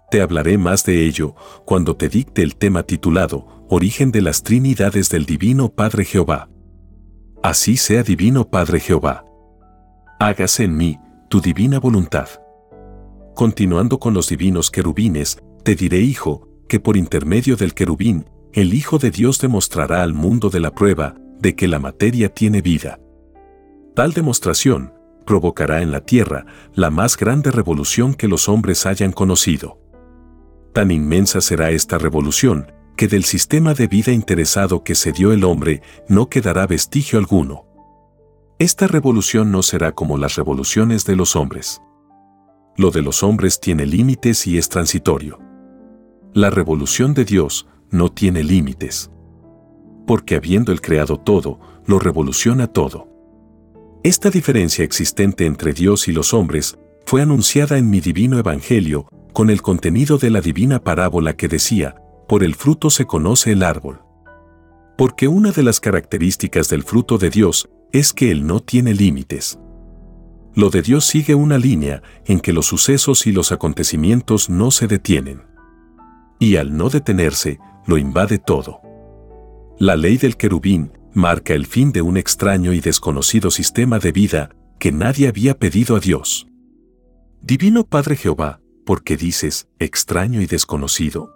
Te 0.09 0.21
hablaré 0.21 0.57
más 0.57 0.83
de 0.83 1.05
ello 1.05 1.35
cuando 1.65 1.95
te 1.95 2.09
dicte 2.09 2.41
el 2.41 2.55
tema 2.57 2.83
titulado 2.83 3.65
Origen 3.69 4.11
de 4.11 4.21
las 4.21 4.43
Trinidades 4.43 5.09
del 5.09 5.25
Divino 5.25 5.69
Padre 5.69 6.03
Jehová. 6.03 6.49
Así 7.41 7.77
sea 7.77 8.03
Divino 8.03 8.49
Padre 8.49 8.79
Jehová. 8.79 9.25
Hágase 10.19 10.65
en 10.65 10.75
mí 10.75 10.99
tu 11.29 11.39
divina 11.41 11.79
voluntad. 11.79 12.27
Continuando 13.33 13.99
con 13.99 14.13
los 14.13 14.27
divinos 14.27 14.69
querubines, 14.69 15.41
te 15.61 15.75
diré, 15.75 15.99
Hijo, 15.99 16.47
que 16.67 16.79
por 16.79 16.97
intermedio 16.97 17.55
del 17.55 17.73
querubín, 17.73 18.25
el 18.53 18.73
Hijo 18.73 18.97
de 18.97 19.11
Dios 19.11 19.39
demostrará 19.39 20.03
al 20.03 20.13
mundo 20.13 20.49
de 20.49 20.59
la 20.59 20.73
prueba 20.73 21.15
de 21.39 21.55
que 21.55 21.67
la 21.67 21.79
materia 21.79 22.33
tiene 22.33 22.61
vida. 22.61 22.99
Tal 23.95 24.13
demostración 24.13 24.93
provocará 25.25 25.81
en 25.81 25.91
la 25.91 26.01
tierra 26.01 26.45
la 26.73 26.89
más 26.89 27.17
grande 27.17 27.51
revolución 27.51 28.13
que 28.13 28.27
los 28.27 28.49
hombres 28.49 28.85
hayan 28.85 29.11
conocido. 29.11 29.79
Tan 30.73 30.91
inmensa 30.91 31.41
será 31.41 31.71
esta 31.71 31.97
revolución 31.97 32.71
que 32.95 33.07
del 33.07 33.23
sistema 33.23 33.73
de 33.73 33.87
vida 33.87 34.11
interesado 34.11 34.83
que 34.83 34.95
se 34.95 35.11
dio 35.11 35.31
el 35.31 35.43
hombre 35.43 35.81
no 36.07 36.29
quedará 36.29 36.67
vestigio 36.67 37.19
alguno. 37.19 37.65
Esta 38.59 38.87
revolución 38.87 39.51
no 39.51 39.63
será 39.63 39.93
como 39.93 40.17
las 40.17 40.35
revoluciones 40.35 41.05
de 41.05 41.15
los 41.15 41.35
hombres. 41.35 41.81
Lo 42.77 42.91
de 42.91 43.01
los 43.01 43.23
hombres 43.23 43.59
tiene 43.59 43.85
límites 43.85 44.45
y 44.47 44.57
es 44.57 44.69
transitorio. 44.69 45.50
La 46.33 46.49
revolución 46.49 47.13
de 47.13 47.25
Dios 47.25 47.67
no 47.89 48.09
tiene 48.09 48.41
límites. 48.41 49.11
Porque 50.07 50.37
habiendo 50.37 50.71
el 50.71 50.79
creado 50.79 51.17
todo, 51.17 51.59
lo 51.85 51.99
revoluciona 51.99 52.67
todo. 52.67 53.09
Esta 54.01 54.29
diferencia 54.29 54.85
existente 54.85 55.45
entre 55.45 55.73
Dios 55.73 56.07
y 56.07 56.13
los 56.13 56.33
hombres 56.33 56.77
fue 57.05 57.21
anunciada 57.21 57.77
en 57.77 57.89
mi 57.89 57.99
divino 57.99 58.39
Evangelio 58.39 59.09
con 59.33 59.49
el 59.49 59.61
contenido 59.61 60.17
de 60.17 60.29
la 60.29 60.39
divina 60.39 60.81
parábola 60.81 61.35
que 61.35 61.49
decía, 61.49 61.95
por 62.29 62.45
el 62.45 62.55
fruto 62.55 62.89
se 62.89 63.05
conoce 63.05 63.51
el 63.51 63.61
árbol. 63.61 63.99
Porque 64.97 65.27
una 65.27 65.51
de 65.51 65.63
las 65.63 65.81
características 65.81 66.69
del 66.69 66.83
fruto 66.83 67.17
de 67.17 67.29
Dios 67.29 67.67
es 67.91 68.13
que 68.13 68.31
Él 68.31 68.47
no 68.47 68.61
tiene 68.61 68.93
límites. 68.93 69.59
Lo 70.55 70.69
de 70.69 70.81
Dios 70.81 71.05
sigue 71.05 71.35
una 71.35 71.57
línea 71.57 72.01
en 72.23 72.39
que 72.39 72.53
los 72.53 72.67
sucesos 72.67 73.27
y 73.27 73.33
los 73.33 73.51
acontecimientos 73.51 74.49
no 74.49 74.71
se 74.71 74.87
detienen 74.87 75.50
y 76.41 76.57
al 76.57 76.75
no 76.75 76.89
detenerse, 76.89 77.59
lo 77.85 77.99
invade 77.99 78.39
todo. 78.39 78.81
La 79.77 79.95
ley 79.95 80.17
del 80.17 80.37
querubín 80.37 80.91
marca 81.13 81.53
el 81.53 81.67
fin 81.67 81.91
de 81.91 82.01
un 82.01 82.17
extraño 82.17 82.73
y 82.73 82.79
desconocido 82.79 83.51
sistema 83.51 83.99
de 83.99 84.11
vida 84.11 84.49
que 84.79 84.91
nadie 84.91 85.27
había 85.27 85.59
pedido 85.59 85.95
a 85.95 85.99
Dios. 85.99 86.47
Divino 87.41 87.85
Padre 87.85 88.15
Jehová, 88.15 88.59
¿por 88.87 89.03
qué 89.03 89.17
dices 89.17 89.67
extraño 89.77 90.41
y 90.41 90.47
desconocido? 90.47 91.31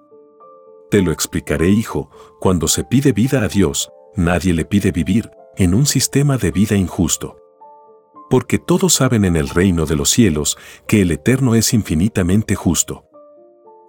Te 0.90 1.04
lo 1.04 1.12
explicaré, 1.12 1.70
hijo, 1.70 2.10
cuando 2.40 2.68
se 2.68 2.84
pide 2.84 3.12
vida 3.12 3.44
a 3.44 3.48
Dios, 3.48 3.92
nadie 4.16 4.56
le 4.56 4.66
pide 4.66 4.92
vivir 4.92 5.30
en 5.56 5.76
un 5.76 5.86
sistema 5.86 6.40
de 6.40 6.50
vida 6.50 6.76
injusto. 6.76 7.38
Porque 8.28 8.58
todos 8.58 8.96
saben 8.96 9.24
en 9.24 9.36
el 9.36 9.50
reino 9.50 9.86
de 9.86 9.98
los 9.98 10.10
cielos 10.10 10.58
que 10.88 11.04
el 11.04 11.12
Eterno 11.12 11.54
es 11.54 11.76
infinitamente 11.76 12.56
justo. 12.56 13.06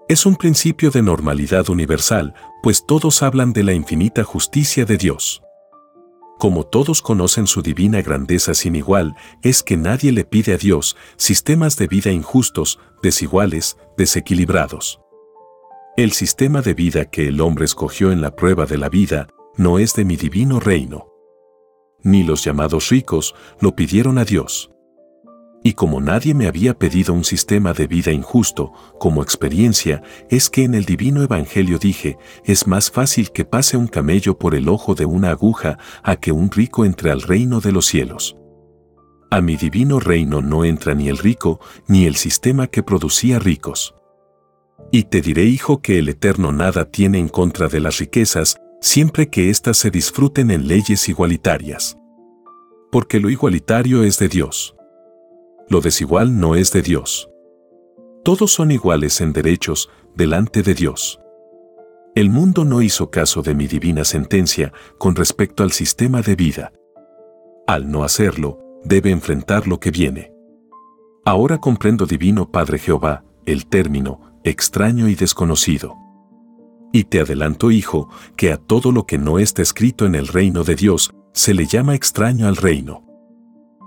Es 0.08 0.24
un 0.24 0.36
principio 0.36 0.92
de 0.92 1.02
normalidad 1.02 1.68
universal, 1.68 2.32
pues 2.62 2.86
todos 2.86 3.24
hablan 3.24 3.52
de 3.52 3.64
la 3.64 3.72
infinita 3.72 4.22
justicia 4.22 4.84
de 4.84 4.96
Dios. 4.98 5.42
Como 6.38 6.62
todos 6.62 7.02
conocen 7.02 7.48
su 7.48 7.60
divina 7.60 8.02
grandeza 8.02 8.54
sin 8.54 8.76
igual, 8.76 9.16
es 9.42 9.64
que 9.64 9.76
nadie 9.76 10.12
le 10.12 10.24
pide 10.24 10.54
a 10.54 10.58
Dios 10.58 10.96
sistemas 11.16 11.76
de 11.76 11.88
vida 11.88 12.12
injustos, 12.12 12.78
desiguales, 13.02 13.78
desequilibrados. 13.96 15.00
El 15.96 16.12
sistema 16.12 16.62
de 16.62 16.74
vida 16.74 17.06
que 17.06 17.26
el 17.26 17.40
hombre 17.40 17.64
escogió 17.64 18.12
en 18.12 18.20
la 18.20 18.36
prueba 18.36 18.66
de 18.66 18.78
la 18.78 18.88
vida 18.88 19.26
no 19.56 19.80
es 19.80 19.94
de 19.94 20.04
mi 20.04 20.16
divino 20.16 20.60
reino. 20.60 21.08
Ni 22.04 22.22
los 22.22 22.44
llamados 22.44 22.90
ricos 22.90 23.34
lo 23.60 23.74
pidieron 23.74 24.18
a 24.18 24.24
Dios. 24.24 24.70
Y 25.66 25.72
como 25.72 26.00
nadie 26.00 26.32
me 26.32 26.46
había 26.46 26.78
pedido 26.78 27.12
un 27.12 27.24
sistema 27.24 27.72
de 27.72 27.88
vida 27.88 28.12
injusto, 28.12 28.72
como 29.00 29.20
experiencia, 29.20 30.00
es 30.30 30.48
que 30.48 30.62
en 30.62 30.76
el 30.76 30.84
divino 30.84 31.24
evangelio 31.24 31.80
dije, 31.80 32.18
es 32.44 32.68
más 32.68 32.88
fácil 32.88 33.32
que 33.32 33.44
pase 33.44 33.76
un 33.76 33.88
camello 33.88 34.38
por 34.38 34.54
el 34.54 34.68
ojo 34.68 34.94
de 34.94 35.06
una 35.06 35.30
aguja 35.30 35.76
a 36.04 36.14
que 36.14 36.30
un 36.30 36.52
rico 36.52 36.84
entre 36.84 37.10
al 37.10 37.20
reino 37.20 37.58
de 37.58 37.72
los 37.72 37.86
cielos. 37.86 38.36
A 39.28 39.40
mi 39.40 39.56
divino 39.56 39.98
reino 39.98 40.40
no 40.40 40.64
entra 40.64 40.94
ni 40.94 41.08
el 41.08 41.18
rico, 41.18 41.58
ni 41.88 42.06
el 42.06 42.14
sistema 42.14 42.68
que 42.68 42.84
producía 42.84 43.40
ricos. 43.40 43.96
Y 44.92 45.02
te 45.02 45.20
diré, 45.20 45.46
hijo, 45.46 45.82
que 45.82 45.98
el 45.98 46.08
Eterno 46.08 46.52
nada 46.52 46.92
tiene 46.92 47.18
en 47.18 47.28
contra 47.28 47.66
de 47.66 47.80
las 47.80 47.98
riquezas, 47.98 48.56
siempre 48.80 49.30
que 49.30 49.50
éstas 49.50 49.78
se 49.78 49.90
disfruten 49.90 50.52
en 50.52 50.68
leyes 50.68 51.08
igualitarias. 51.08 51.98
Porque 52.92 53.18
lo 53.18 53.30
igualitario 53.30 54.04
es 54.04 54.20
de 54.20 54.28
Dios 54.28 54.75
lo 55.68 55.80
desigual 55.80 56.38
no 56.38 56.54
es 56.54 56.72
de 56.72 56.82
Dios. 56.82 57.28
Todos 58.24 58.52
son 58.52 58.70
iguales 58.70 59.20
en 59.20 59.32
derechos 59.32 59.90
delante 60.14 60.62
de 60.62 60.74
Dios. 60.74 61.20
El 62.14 62.30
mundo 62.30 62.64
no 62.64 62.82
hizo 62.82 63.10
caso 63.10 63.42
de 63.42 63.54
mi 63.54 63.66
divina 63.66 64.04
sentencia 64.04 64.72
con 64.98 65.14
respecto 65.14 65.62
al 65.62 65.72
sistema 65.72 66.22
de 66.22 66.34
vida. 66.34 66.72
Al 67.66 67.90
no 67.90 68.04
hacerlo, 68.04 68.58
debe 68.84 69.10
enfrentar 69.10 69.66
lo 69.68 69.78
que 69.80 69.90
viene. 69.90 70.32
Ahora 71.24 71.58
comprendo 71.58 72.06
divino 72.06 72.50
Padre 72.50 72.78
Jehová, 72.78 73.24
el 73.44 73.66
término, 73.66 74.40
extraño 74.44 75.08
y 75.08 75.14
desconocido. 75.14 75.94
Y 76.92 77.04
te 77.04 77.20
adelanto, 77.20 77.70
hijo, 77.70 78.08
que 78.36 78.52
a 78.52 78.56
todo 78.56 78.92
lo 78.92 79.06
que 79.06 79.18
no 79.18 79.38
está 79.38 79.60
escrito 79.60 80.06
en 80.06 80.14
el 80.14 80.28
reino 80.28 80.64
de 80.64 80.76
Dios, 80.76 81.10
se 81.32 81.52
le 81.52 81.66
llama 81.66 81.94
extraño 81.94 82.46
al 82.48 82.56
reino. 82.56 83.05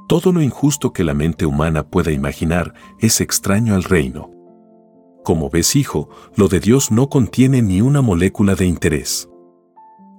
Todo 0.09 0.31
lo 0.31 0.41
injusto 0.41 0.91
que 0.91 1.03
la 1.03 1.13
mente 1.13 1.45
humana 1.45 1.83
pueda 1.83 2.11
imaginar 2.11 2.73
es 2.99 3.21
extraño 3.21 3.75
al 3.75 3.83
reino. 3.83 4.31
Como 5.23 5.51
ves, 5.51 5.75
hijo, 5.75 6.09
lo 6.35 6.47
de 6.47 6.59
Dios 6.59 6.91
no 6.91 7.09
contiene 7.09 7.61
ni 7.61 7.81
una 7.81 8.01
molécula 8.01 8.55
de 8.55 8.65
interés. 8.65 9.29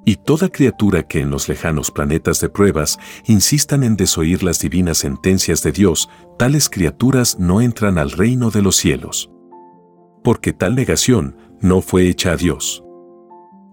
Y 0.06 0.14
toda 0.14 0.48
criatura 0.48 1.02
que 1.02 1.18
en 1.18 1.30
los 1.30 1.48
lejanos 1.48 1.90
planetas 1.90 2.40
de 2.40 2.48
pruebas 2.48 3.00
insistan 3.26 3.82
en 3.82 3.96
desoír 3.96 4.44
las 4.44 4.60
divinas 4.60 4.98
sentencias 4.98 5.64
de 5.64 5.72
Dios, 5.72 6.08
tales 6.38 6.68
criaturas 6.68 7.40
no 7.40 7.60
entran 7.60 7.98
al 7.98 8.12
reino 8.12 8.52
de 8.52 8.62
los 8.62 8.76
cielos. 8.76 9.28
Porque 10.22 10.52
tal 10.52 10.76
negación 10.76 11.36
no 11.60 11.80
fue 11.80 12.08
hecha 12.08 12.30
a 12.30 12.36
Dios. 12.36 12.84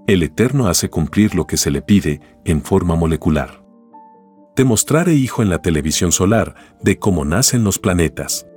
El 0.07 0.23
Eterno 0.23 0.67
hace 0.67 0.89
cumplir 0.89 1.35
lo 1.35 1.45
que 1.45 1.57
se 1.57 1.69
le 1.69 1.83
pide 1.83 2.21
en 2.43 2.63
forma 2.63 2.95
molecular 2.95 3.66
te 4.57 4.65
mostraré, 4.65 5.13
hijo, 5.13 5.43
en 5.43 5.51
la 5.51 5.61
televisión 5.61 6.11
solar 6.11 6.55
de 6.81 6.97
cómo 6.97 7.25
nacen 7.25 7.63
los 7.63 7.77
planetas. 7.77 8.47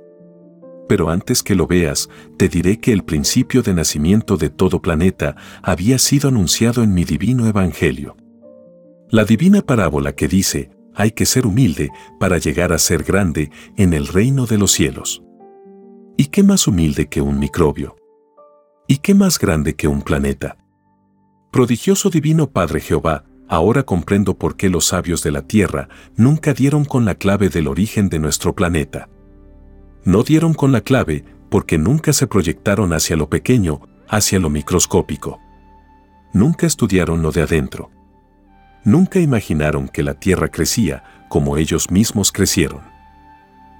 Pero 0.89 1.11
antes 1.11 1.43
que 1.43 1.53
lo 1.53 1.67
veas, 1.67 2.09
te 2.39 2.49
diré 2.49 2.79
que 2.79 2.91
el 2.91 3.03
principio 3.03 3.61
de 3.61 3.75
nacimiento 3.75 4.35
de 4.35 4.49
todo 4.49 4.81
planeta 4.81 5.35
había 5.61 5.99
sido 5.99 6.29
anunciado 6.29 6.81
en 6.81 6.95
mi 6.95 7.03
divino 7.03 7.45
Evangelio. 7.45 8.17
La 9.09 9.25
divina 9.25 9.61
parábola 9.61 10.13
que 10.13 10.27
dice, 10.27 10.71
hay 10.95 11.11
que 11.11 11.27
ser 11.27 11.45
humilde 11.45 11.91
para 12.19 12.39
llegar 12.39 12.73
a 12.73 12.79
ser 12.79 13.03
grande 13.03 13.51
en 13.77 13.93
el 13.93 14.07
reino 14.07 14.47
de 14.47 14.57
los 14.57 14.71
cielos. 14.71 15.21
¿Y 16.17 16.25
qué 16.25 16.41
más 16.41 16.67
humilde 16.67 17.09
que 17.09 17.21
un 17.21 17.37
microbio? 17.37 17.95
¿Y 18.87 18.97
qué 18.97 19.13
más 19.13 19.37
grande 19.37 19.75
que 19.75 19.87
un 19.87 20.01
planeta? 20.01 20.57
Prodigioso 21.51 22.09
divino 22.09 22.49
Padre 22.49 22.79
Jehová, 22.79 23.23
ahora 23.51 23.83
comprendo 23.83 24.35
por 24.35 24.55
qué 24.55 24.69
los 24.69 24.85
sabios 24.85 25.23
de 25.23 25.31
la 25.31 25.41
Tierra 25.41 25.89
nunca 26.15 26.53
dieron 26.53 26.85
con 26.85 27.03
la 27.03 27.15
clave 27.15 27.49
del 27.49 27.67
origen 27.67 28.07
de 28.07 28.17
nuestro 28.17 28.55
planeta. 28.55 29.09
No 30.05 30.23
dieron 30.23 30.53
con 30.53 30.71
la 30.71 30.79
clave 30.79 31.25
porque 31.49 31.77
nunca 31.77 32.13
se 32.13 32.27
proyectaron 32.27 32.93
hacia 32.93 33.17
lo 33.17 33.29
pequeño, 33.29 33.81
hacia 34.07 34.39
lo 34.39 34.49
microscópico. 34.49 35.41
Nunca 36.31 36.65
estudiaron 36.65 37.21
lo 37.21 37.33
de 37.33 37.41
adentro. 37.41 37.91
Nunca 38.85 39.19
imaginaron 39.19 39.89
que 39.89 40.01
la 40.01 40.13
Tierra 40.13 40.47
crecía 40.47 41.03
como 41.27 41.57
ellos 41.57 41.91
mismos 41.91 42.31
crecieron. 42.31 42.79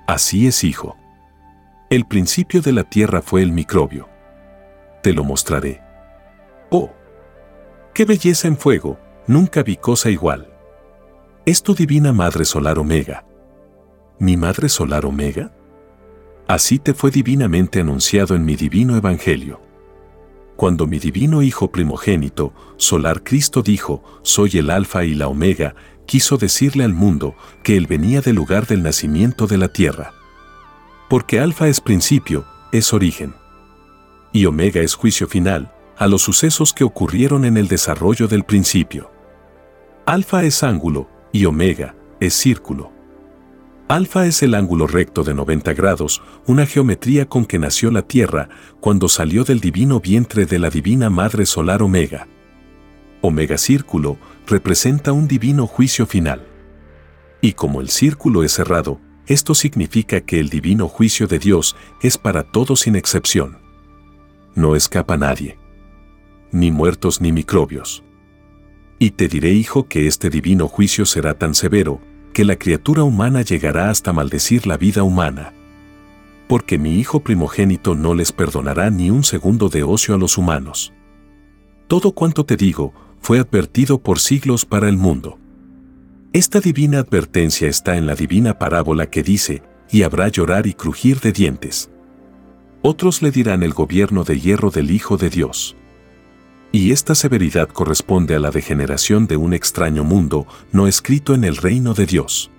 Así 0.05 0.47
es, 0.47 0.65
hijo. 0.65 0.97
El 1.89 2.03
principio 2.03 2.61
de 2.61 2.73
la 2.73 2.83
Tierra 2.83 3.21
fue 3.21 3.41
el 3.41 3.53
microbio. 3.53 4.09
Te 5.01 5.13
lo 5.13 5.23
mostraré. 5.23 5.81
Oh, 6.69 6.91
qué 7.93 8.03
belleza 8.03 8.49
en 8.49 8.57
fuego, 8.57 8.99
Nunca 9.27 9.61
vi 9.63 9.77
cosa 9.77 10.09
igual. 10.09 10.47
Es 11.45 11.61
tu 11.61 11.75
divina 11.75 12.11
Madre 12.11 12.43
Solar 12.43 12.79
Omega. 12.79 13.23
¿Mi 14.19 14.35
Madre 14.35 14.67
Solar 14.67 15.05
Omega? 15.05 15.51
Así 16.47 16.79
te 16.79 16.93
fue 16.93 17.11
divinamente 17.11 17.79
anunciado 17.79 18.35
en 18.35 18.43
mi 18.45 18.55
divino 18.55 18.95
Evangelio. 18.97 19.59
cuando 20.61 20.85
mi 20.85 20.99
divino 20.99 21.41
Hijo 21.41 21.71
primogénito, 21.71 22.53
Solar 22.77 23.23
Cristo 23.23 23.63
dijo, 23.63 24.03
soy 24.21 24.59
el 24.59 24.69
Alfa 24.69 25.03
y 25.03 25.15
la 25.15 25.27
Omega, 25.27 25.73
quiso 26.05 26.37
decirle 26.37 26.83
al 26.83 26.93
mundo 26.93 27.35
que 27.63 27.77
Él 27.77 27.87
venía 27.87 28.21
del 28.21 28.35
lugar 28.35 28.67
del 28.67 28.83
nacimiento 28.83 29.47
de 29.47 29.57
la 29.57 29.69
tierra. 29.69 30.13
Porque 31.09 31.39
Alfa 31.39 31.67
es 31.67 31.81
principio, 31.81 32.45
es 32.71 32.93
origen. 32.93 33.33
Y 34.33 34.45
Omega 34.45 34.81
es 34.81 34.93
juicio 34.93 35.27
final, 35.27 35.71
a 36.01 36.07
los 36.07 36.23
sucesos 36.23 36.73
que 36.73 36.83
ocurrieron 36.83 37.45
en 37.45 37.57
el 37.57 37.67
desarrollo 37.67 38.27
del 38.27 38.43
principio. 38.43 39.11
Alfa 40.07 40.43
es 40.43 40.63
ángulo 40.63 41.07
y 41.31 41.45
Omega 41.45 41.93
es 42.19 42.33
círculo. 42.33 42.91
Alfa 43.87 44.25
es 44.25 44.41
el 44.41 44.55
ángulo 44.55 44.87
recto 44.87 45.23
de 45.23 45.35
90 45.35 45.75
grados, 45.75 46.23
una 46.47 46.65
geometría 46.65 47.27
con 47.29 47.45
que 47.45 47.59
nació 47.59 47.91
la 47.91 48.01
Tierra 48.01 48.49
cuando 48.79 49.07
salió 49.09 49.43
del 49.43 49.59
divino 49.59 49.99
vientre 49.99 50.47
de 50.47 50.57
la 50.57 50.71
divina 50.71 51.11
Madre 51.11 51.45
Solar 51.45 51.83
Omega. 51.83 52.27
Omega 53.21 53.59
Círculo 53.59 54.17
representa 54.47 55.11
un 55.11 55.27
divino 55.27 55.67
juicio 55.67 56.07
final. 56.07 56.47
Y 57.41 57.53
como 57.53 57.79
el 57.79 57.89
círculo 57.89 58.43
es 58.43 58.53
cerrado, 58.53 58.99
esto 59.27 59.53
significa 59.53 60.21
que 60.21 60.39
el 60.39 60.49
divino 60.49 60.87
juicio 60.87 61.27
de 61.27 61.37
Dios 61.37 61.75
es 62.01 62.17
para 62.17 62.41
todos 62.41 62.79
sin 62.79 62.95
excepción. 62.95 63.59
No 64.55 64.75
escapa 64.75 65.15
nadie. 65.15 65.60
Ni 66.51 66.71
muertos 66.71 67.21
ni 67.21 67.31
microbios. 67.31 68.03
Y 68.99 69.11
te 69.11 69.27
diré, 69.27 69.51
hijo, 69.51 69.87
que 69.87 70.07
este 70.07 70.29
divino 70.29 70.67
juicio 70.67 71.05
será 71.05 71.33
tan 71.33 71.55
severo, 71.55 72.01
que 72.33 72.45
la 72.45 72.55
criatura 72.55 73.03
humana 73.03 73.41
llegará 73.41 73.89
hasta 73.89 74.13
maldecir 74.13 74.67
la 74.67 74.77
vida 74.77 75.03
humana. 75.03 75.53
Porque 76.47 76.77
mi 76.77 76.99
Hijo 76.99 77.21
primogénito 77.21 77.95
no 77.95 78.13
les 78.13 78.31
perdonará 78.31 78.89
ni 78.89 79.09
un 79.09 79.23
segundo 79.23 79.69
de 79.69 79.83
ocio 79.83 80.15
a 80.15 80.17
los 80.17 80.37
humanos. 80.37 80.93
Todo 81.87 82.11
cuanto 82.11 82.45
te 82.45 82.57
digo 82.57 82.93
fue 83.19 83.39
advertido 83.39 83.99
por 83.99 84.19
siglos 84.19 84.65
para 84.65 84.89
el 84.89 84.97
mundo. 84.97 85.37
Esta 86.33 86.59
divina 86.59 86.99
advertencia 86.99 87.67
está 87.67 87.97
en 87.97 88.05
la 88.05 88.15
divina 88.15 88.57
parábola 88.57 89.09
que 89.09 89.23
dice, 89.23 89.63
y 89.91 90.03
habrá 90.03 90.29
llorar 90.29 90.67
y 90.67 90.73
crujir 90.73 91.19
de 91.19 91.31
dientes. 91.31 91.89
Otros 92.81 93.21
le 93.21 93.31
dirán 93.31 93.63
el 93.63 93.73
gobierno 93.73 94.23
de 94.23 94.39
hierro 94.39 94.71
del 94.71 94.91
Hijo 94.91 95.17
de 95.17 95.29
Dios. 95.29 95.75
Y 96.71 96.91
esta 96.91 97.15
severidad 97.15 97.67
corresponde 97.67 98.35
a 98.35 98.39
la 98.39 98.51
degeneración 98.51 99.27
de 99.27 99.35
un 99.35 99.53
extraño 99.53 100.03
mundo 100.03 100.47
no 100.71 100.87
escrito 100.87 101.33
en 101.33 101.43
el 101.43 101.57
reino 101.57 101.93
de 101.93 102.05
Dios. 102.05 102.49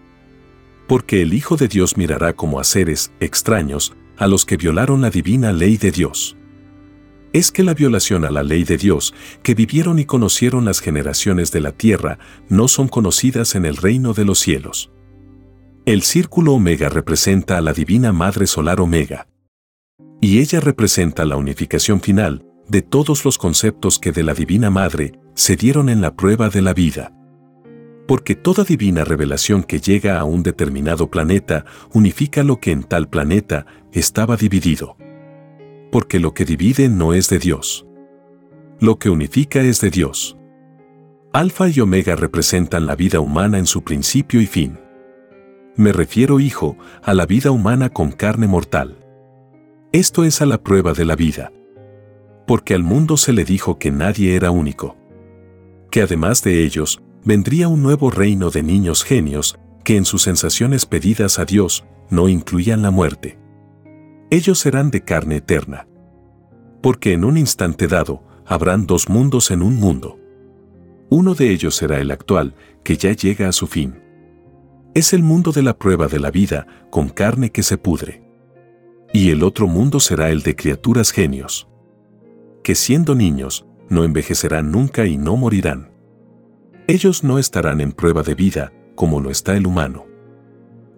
Porque 0.87 1.23
el 1.23 1.33
Hijo 1.33 1.57
de 1.57 1.69
Dios 1.69 1.97
mirará 1.97 2.35
como 2.35 2.61
a 2.61 2.65
seres 2.65 3.11
extraños 3.21 3.95
a 4.19 4.27
los 4.27 4.45
que 4.45 4.59
violaron 4.59 5.01
la 5.01 5.11
divina 5.11 5.53
ley 5.53 5.79
de 5.79 5.91
Dios. 5.91 6.37
Es 7.33 7.51
que 7.51 7.63
la 7.63 7.73
violación 7.73 8.27
a 8.27 8.31
la 8.31 8.43
ley 8.43 8.65
de 8.65 8.77
Dios 8.77 9.15
que 9.43 9.55
vivieron 9.55 9.99
y 9.99 10.05
conocieron 10.05 10.67
las 10.67 10.81
generaciones 10.81 11.51
de 11.51 11.61
la 11.61 11.73
tierra 11.73 12.19
no 12.51 12.69
son 12.69 12.89
conocidas 12.89 13.55
en 13.55 13.65
el 13.65 13.79
reino 13.79 14.13
de 14.13 14.27
los 14.27 14.39
cielos. 14.39 14.91
El 15.87 16.03
círculo 16.03 16.53
omega 16.53 16.91
representa 16.91 17.57
a 17.57 17.63
la 17.63 17.73
divina 17.73 18.13
Madre 18.13 18.47
Solar 18.47 18.81
Omega. 18.83 19.27
Y 20.21 20.41
ella 20.41 20.61
representa 20.61 21.25
la 21.25 21.37
unificación 21.37 22.01
final, 22.03 22.45
de 22.69 22.83
todos 22.83 23.25
los 23.25 23.39
conceptos 23.39 23.99
que 23.99 24.13
de 24.13 24.23
la 24.23 24.35
Divina 24.35 24.71
Madre 24.71 25.19
se 25.35 25.57
dieron 25.57 25.89
en 25.89 26.01
la 26.01 26.15
prueba 26.15 26.49
de 26.49 26.63
la 26.63 26.75
vida. 26.75 27.13
Porque 28.07 28.35
toda 28.35 28.65
divina 28.65 29.05
revelación 29.05 29.63
que 29.63 29.81
llega 29.81 30.19
a 30.19 30.25
un 30.25 30.43
determinado 30.43 31.11
planeta 31.11 31.65
unifica 31.93 32.43
lo 32.43 32.61
que 32.61 32.73
en 32.73 32.83
tal 32.83 33.09
planeta 33.09 33.67
estaba 33.93 34.37
dividido. 34.37 34.97
Porque 35.91 36.19
lo 36.19 36.35
que 36.35 36.45
divide 36.45 36.89
no 36.89 37.15
es 37.15 37.29
de 37.29 37.39
Dios. 37.39 37.87
Lo 38.81 38.99
que 38.99 39.09
unifica 39.09 39.61
es 39.61 39.81
de 39.81 39.91
Dios. 39.91 40.37
Alfa 41.33 41.69
y 41.69 41.81
Omega 41.81 42.17
representan 42.17 42.87
la 42.87 42.97
vida 42.97 43.21
humana 43.21 43.59
en 43.59 43.67
su 43.67 43.83
principio 43.83 44.41
y 44.41 44.47
fin. 44.47 44.79
Me 45.77 45.93
refiero, 45.93 46.41
hijo, 46.41 46.77
a 47.03 47.15
la 47.15 47.25
vida 47.25 47.51
humana 47.51 47.89
con 47.89 48.13
carne 48.13 48.47
mortal. 48.47 48.99
Esto 49.93 50.25
es 50.25 50.43
a 50.43 50.47
la 50.47 50.63
prueba 50.63 50.93
de 50.93 51.05
la 51.05 51.17
vida 51.17 51.53
porque 52.47 52.75
al 52.75 52.83
mundo 52.83 53.17
se 53.17 53.33
le 53.33 53.45
dijo 53.45 53.79
que 53.79 53.91
nadie 53.91 54.35
era 54.35 54.51
único. 54.51 54.97
Que 55.91 56.03
además 56.03 56.43
de 56.43 56.65
ellos, 56.65 57.03
vendría 57.25 57.69
un 57.69 57.83
nuevo 57.83 58.11
reino 58.11 58.51
de 58.51 58.63
niños 58.63 59.05
genios 59.05 59.59
que 59.85 59.97
en 59.97 60.05
sus 60.05 60.23
sensaciones 60.23 60.87
pedidas 60.87 61.39
a 61.39 61.45
Dios 61.45 61.85
no 62.11 62.29
incluían 62.29 62.83
la 62.83 62.91
muerte. 62.91 63.39
Ellos 64.31 64.59
serán 64.59 64.91
de 64.91 65.03
carne 65.03 65.37
eterna. 65.37 65.87
Porque 66.83 67.13
en 67.13 67.25
un 67.25 67.37
instante 67.37 67.87
dado, 67.87 68.23
habrán 68.47 68.87
dos 68.87 69.09
mundos 69.09 69.51
en 69.51 69.63
un 69.63 69.77
mundo. 69.77 70.19
Uno 71.11 71.35
de 71.35 71.51
ellos 71.51 71.77
será 71.77 72.01
el 72.01 72.11
actual, 72.11 72.55
que 72.83 72.97
ya 72.97 73.13
llega 73.13 73.49
a 73.49 73.53
su 73.53 73.67
fin. 73.67 74.01
Es 74.95 75.13
el 75.13 75.23
mundo 75.23 75.53
de 75.53 75.63
la 75.63 75.79
prueba 75.79 76.09
de 76.09 76.19
la 76.19 76.31
vida, 76.31 76.67
con 76.91 77.09
carne 77.09 77.51
que 77.51 77.63
se 77.63 77.79
pudre. 77.79 78.23
Y 79.13 79.31
el 79.31 79.43
otro 79.43 79.67
mundo 79.69 80.01
será 80.01 80.31
el 80.31 80.43
de 80.43 80.57
criaturas 80.57 81.13
genios 81.13 81.69
que 82.63 82.75
siendo 82.75 83.15
niños, 83.15 83.67
no 83.89 84.05
envejecerán 84.05 84.71
nunca 84.71 85.07
y 85.07 85.17
no 85.17 85.37
morirán. 85.37 85.93
Ellos 86.87 87.25
no 87.25 87.39
estarán 87.39 87.81
en 87.81 87.93
prueba 87.93 88.23
de 88.23 88.35
vida, 88.35 88.73
como 88.95 89.21
lo 89.21 89.31
está 89.31 89.57
el 89.57 89.67
humano. 89.67 90.07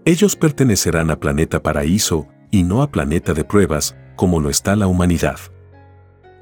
Ellos 0.05 0.37
pertenecerán 0.37 1.11
a 1.11 1.19
planeta 1.19 1.63
paraíso 1.63 2.29
y 2.51 2.63
no 2.63 2.83
a 2.83 2.91
planeta 2.91 3.35
de 3.35 3.45
pruebas, 3.45 3.97
como 4.17 4.41
lo 4.41 4.51
está 4.51 4.77
la 4.77 4.87
humanidad. 4.87 5.39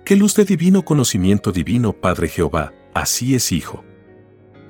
Qué 0.04 0.16
luz 0.16 0.34
de 0.34 0.44
divino 0.44 0.84
conocimiento 0.84 1.52
divino 1.52 1.92
Padre 1.92 2.28
Jehová, 2.28 2.72
así 2.92 3.34
es 3.34 3.52
Hijo. 3.52 3.84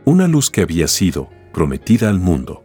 Una 0.04 0.28
luz 0.28 0.50
que 0.50 0.60
había 0.60 0.88
sido 0.88 1.30
prometida 1.52 2.10
al 2.10 2.18
mundo. 2.18 2.64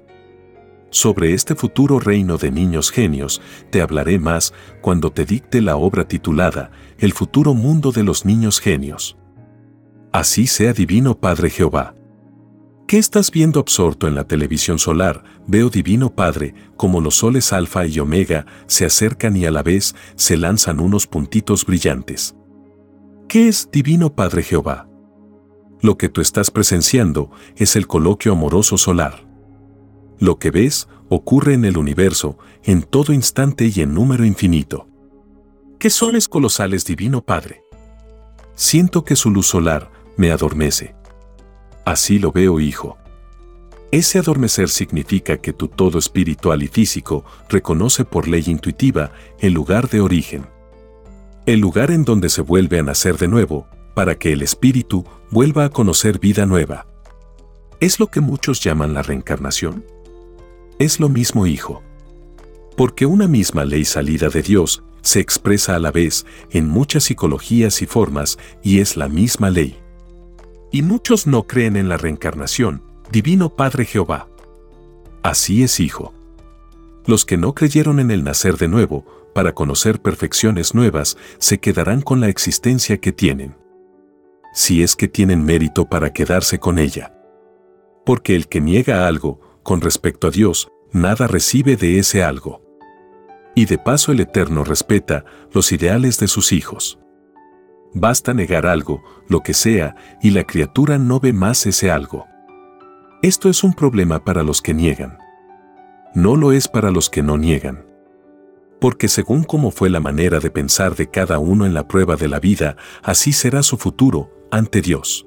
Sobre 0.89 1.33
este 1.33 1.55
futuro 1.55 1.99
reino 1.99 2.37
de 2.37 2.49
niños 2.49 2.91
genios 2.91 3.41
te 3.71 3.81
hablaré 3.81 4.19
más 4.19 4.53
cuando 4.81 5.11
te 5.11 5.25
dicte 5.25 5.61
la 5.61 5.75
obra 5.75 6.07
titulada 6.07 6.71
El 6.97 7.11
futuro 7.11 7.53
mundo 7.53 7.91
de 7.91 8.03
los 8.03 8.25
niños 8.25 8.59
genios. 8.59 9.17
Así 10.13 10.47
sea 10.47 10.73
divino 10.73 11.19
Padre 11.19 11.49
Jehová. 11.49 11.93
¿Qué 12.87 12.97
estás 12.97 13.31
viendo 13.31 13.59
absorto 13.59 14.07
en 14.07 14.15
la 14.15 14.23
televisión 14.23 14.79
solar? 14.79 15.21
Veo 15.45 15.69
divino 15.69 16.15
Padre, 16.15 16.55
como 16.77 17.01
los 17.01 17.15
soles 17.15 17.51
alfa 17.51 17.85
y 17.85 17.99
omega 17.99 18.45
se 18.67 18.85
acercan 18.85 19.35
y 19.35 19.45
a 19.45 19.51
la 19.51 19.61
vez 19.61 19.93
se 20.15 20.37
lanzan 20.37 20.79
unos 20.79 21.05
puntitos 21.05 21.65
brillantes. 21.65 22.33
¿Qué 23.27 23.49
es 23.49 23.69
divino 23.73 24.15
Padre 24.15 24.41
Jehová? 24.41 24.87
Lo 25.81 25.97
que 25.97 26.07
tú 26.07 26.21
estás 26.21 26.49
presenciando 26.49 27.29
es 27.57 27.75
el 27.75 27.87
coloquio 27.87 28.31
amoroso 28.31 28.77
solar. 28.77 29.26
Lo 30.19 30.39
que 30.39 30.51
ves 30.51 30.87
ocurre 31.09 31.53
en 31.53 31.65
el 31.65 31.77
universo, 31.77 32.37
en 32.63 32.83
todo 32.83 33.13
instante 33.13 33.71
y 33.73 33.81
en 33.81 33.93
número 33.93 34.25
infinito. 34.25 34.87
¿Qué 35.79 35.89
soles 35.89 36.27
colosales 36.27 36.85
divino 36.85 37.21
Padre? 37.23 37.63
Siento 38.55 39.03
que 39.03 39.15
su 39.15 39.29
luz 39.29 39.47
solar 39.47 39.91
me 40.17 40.31
adormece. 40.31 40.95
Así 41.85 42.17
lo 42.19 42.31
veo, 42.31 42.59
hijo. 42.59 42.97
Ese 43.91 44.19
adormecer 44.19 44.67
significa 44.67 45.37
que 45.37 45.53
tu 45.53 45.69
todo 45.69 45.97
espiritual 45.99 46.61
y 46.61 46.67
físico 46.67 47.23
reconoce 47.47 48.03
por 48.03 48.27
ley 48.27 48.43
intuitiva 48.47 49.11
el 49.39 49.53
lugar 49.53 49.87
de 49.89 50.01
origen. 50.01 50.47
El 51.45 51.59
lugar 51.59 51.91
en 51.91 52.03
donde 52.03 52.29
se 52.29 52.41
vuelve 52.41 52.79
a 52.79 52.83
nacer 52.83 53.17
de 53.17 53.29
nuevo, 53.29 53.67
para 53.93 54.15
que 54.15 54.33
el 54.33 54.41
espíritu 54.41 55.05
vuelva 55.31 55.65
a 55.65 55.69
conocer 55.69 56.19
vida 56.19 56.45
nueva. 56.45 56.85
¿Es 57.79 57.99
lo 57.99 58.07
que 58.07 58.19
muchos 58.19 58.61
llaman 58.61 58.93
la 58.93 59.03
reencarnación? 59.03 59.85
Es 60.79 60.99
lo 60.99 61.09
mismo 61.09 61.45
hijo. 61.47 61.81
Porque 62.75 63.05
una 63.05 63.27
misma 63.27 63.65
ley 63.65 63.85
salida 63.85 64.29
de 64.29 64.41
Dios 64.41 64.83
se 65.01 65.19
expresa 65.19 65.75
a 65.75 65.79
la 65.79 65.91
vez 65.91 66.25
en 66.51 66.67
muchas 66.67 67.05
psicologías 67.05 67.81
y 67.81 67.85
formas 67.85 68.37
y 68.61 68.79
es 68.79 68.97
la 68.97 69.07
misma 69.07 69.49
ley. 69.49 69.77
Y 70.71 70.81
muchos 70.81 71.27
no 71.27 71.43
creen 71.43 71.77
en 71.77 71.89
la 71.89 71.97
reencarnación, 71.97 72.83
Divino 73.11 73.55
Padre 73.55 73.85
Jehová. 73.85 74.27
Así 75.23 75.63
es 75.63 75.79
hijo. 75.79 76.13
Los 77.05 77.25
que 77.25 77.37
no 77.37 77.55
creyeron 77.55 77.99
en 77.99 78.11
el 78.11 78.23
nacer 78.23 78.57
de 78.57 78.67
nuevo, 78.67 79.05
para 79.33 79.53
conocer 79.53 80.01
perfecciones 80.01 80.75
nuevas, 80.75 81.17
se 81.37 81.59
quedarán 81.59 82.01
con 82.01 82.19
la 82.19 82.27
existencia 82.27 82.97
que 82.97 83.11
tienen. 83.11 83.55
Si 84.53 84.83
es 84.83 84.95
que 84.95 85.07
tienen 85.07 85.45
mérito 85.45 85.85
para 85.85 86.11
quedarse 86.11 86.59
con 86.59 86.79
ella. 86.79 87.13
Porque 88.05 88.35
el 88.35 88.47
que 88.47 88.59
niega 88.59 89.07
algo, 89.07 89.39
con 89.67 89.81
respecto 89.81 90.27
a 90.27 90.31
Dios, 90.31 90.69
nada 90.93 91.27
recibe 91.27 91.75
de 91.75 91.99
ese 91.99 92.23
algo. 92.23 92.61
Y 93.53 93.65
de 93.65 93.77
paso 93.77 94.13
el 94.13 94.21
Eterno 94.21 94.63
respeta 94.63 95.25
los 95.51 95.73
ideales 95.73 96.21
de 96.21 96.29
sus 96.29 96.53
hijos. 96.53 96.99
Basta 97.93 98.33
negar 98.33 98.65
algo, 98.65 99.03
lo 99.27 99.41
que 99.41 99.53
sea, 99.53 99.97
y 100.21 100.29
la 100.29 100.45
criatura 100.45 100.97
no 100.97 101.19
ve 101.19 101.33
más 101.33 101.65
ese 101.65 101.91
algo. 101.91 102.27
Esto 103.21 103.49
es 103.49 103.61
un 103.61 103.73
problema 103.73 104.23
para 104.23 104.41
los 104.41 104.61
que 104.61 104.73
niegan. 104.73 105.17
No 106.15 106.37
lo 106.37 106.53
es 106.53 106.69
para 106.69 106.89
los 106.89 107.09
que 107.09 107.21
no 107.21 107.37
niegan. 107.37 107.85
Porque 108.79 109.09
según 109.09 109.43
cómo 109.43 109.71
fue 109.71 109.89
la 109.89 109.99
manera 109.99 110.39
de 110.39 110.49
pensar 110.49 110.95
de 110.95 111.09
cada 111.09 111.39
uno 111.39 111.65
en 111.65 111.73
la 111.73 111.89
prueba 111.89 112.15
de 112.15 112.29
la 112.29 112.39
vida, 112.39 112.77
así 113.03 113.33
será 113.33 113.61
su 113.63 113.75
futuro 113.75 114.31
ante 114.49 114.79
Dios. 114.81 115.26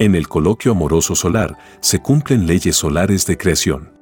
En 0.00 0.16
el 0.16 0.28
coloquio 0.28 0.72
amoroso 0.72 1.14
solar 1.14 1.56
se 1.80 2.00
cumplen 2.00 2.46
leyes 2.46 2.76
solares 2.76 3.26
de 3.26 3.36
creación. 3.36 3.92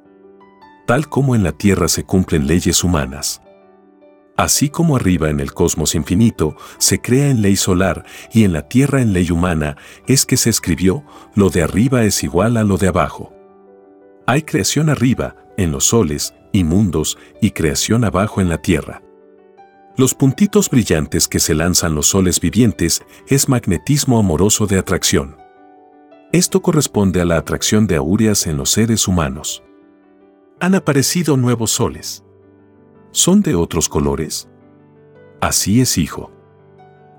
Tal 0.87 1.07
como 1.07 1.35
en 1.35 1.43
la 1.43 1.51
Tierra 1.51 1.87
se 1.87 2.03
cumplen 2.03 2.47
leyes 2.47 2.83
humanas. 2.83 3.41
Así 4.35 4.69
como 4.69 4.95
arriba 4.95 5.29
en 5.29 5.39
el 5.39 5.53
cosmos 5.53 5.93
infinito 5.93 6.55
se 6.79 6.99
crea 6.99 7.29
en 7.29 7.43
ley 7.43 7.55
solar 7.55 8.03
y 8.31 8.43
en 8.43 8.53
la 8.53 8.67
Tierra 8.67 9.01
en 9.01 9.13
ley 9.13 9.29
humana, 9.29 9.77
es 10.07 10.25
que 10.25 10.37
se 10.37 10.49
escribió, 10.49 11.03
lo 11.35 11.51
de 11.51 11.61
arriba 11.61 12.03
es 12.03 12.23
igual 12.23 12.57
a 12.57 12.63
lo 12.63 12.77
de 12.77 12.87
abajo. 12.87 13.31
Hay 14.25 14.41
creación 14.41 14.89
arriba, 14.89 15.35
en 15.57 15.71
los 15.71 15.85
soles 15.85 16.33
y 16.51 16.63
mundos, 16.63 17.19
y 17.39 17.51
creación 17.51 18.03
abajo 18.03 18.41
en 18.41 18.49
la 18.49 18.57
Tierra. 18.57 19.03
Los 19.95 20.15
puntitos 20.15 20.71
brillantes 20.71 21.27
que 21.27 21.39
se 21.39 21.53
lanzan 21.53 21.93
los 21.93 22.07
soles 22.07 22.39
vivientes 22.39 23.03
es 23.27 23.47
magnetismo 23.47 24.17
amoroso 24.17 24.65
de 24.65 24.79
atracción. 24.79 25.42
Esto 26.33 26.63
corresponde 26.63 27.21
a 27.21 27.25
la 27.25 27.37
atracción 27.37 27.85
de 27.85 27.95
aureas 27.95 28.47
en 28.47 28.57
los 28.57 28.71
seres 28.71 29.07
humanos. 29.07 29.61
Han 30.59 30.73
aparecido 30.73 31.37
nuevos 31.37 31.69
soles. 31.69 32.23
¿Son 33.11 33.43
de 33.43 33.53
otros 33.53 33.87
colores? 33.87 34.49
Así 35.41 35.79
es, 35.79 35.95
hijo. 35.99 36.31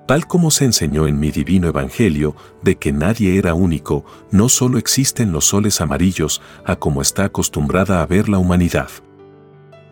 Tal 0.08 0.26
como 0.26 0.50
se 0.50 0.64
enseñó 0.64 1.06
en 1.06 1.20
mi 1.20 1.30
divino 1.30 1.68
evangelio 1.68 2.34
de 2.62 2.74
que 2.74 2.92
nadie 2.92 3.38
era 3.38 3.54
único, 3.54 4.04
no 4.32 4.48
solo 4.48 4.78
existen 4.78 5.30
los 5.30 5.44
soles 5.44 5.80
amarillos 5.80 6.42
a 6.64 6.74
como 6.74 7.00
está 7.00 7.26
acostumbrada 7.26 8.02
a 8.02 8.06
ver 8.06 8.28
la 8.28 8.38
humanidad. 8.38 8.88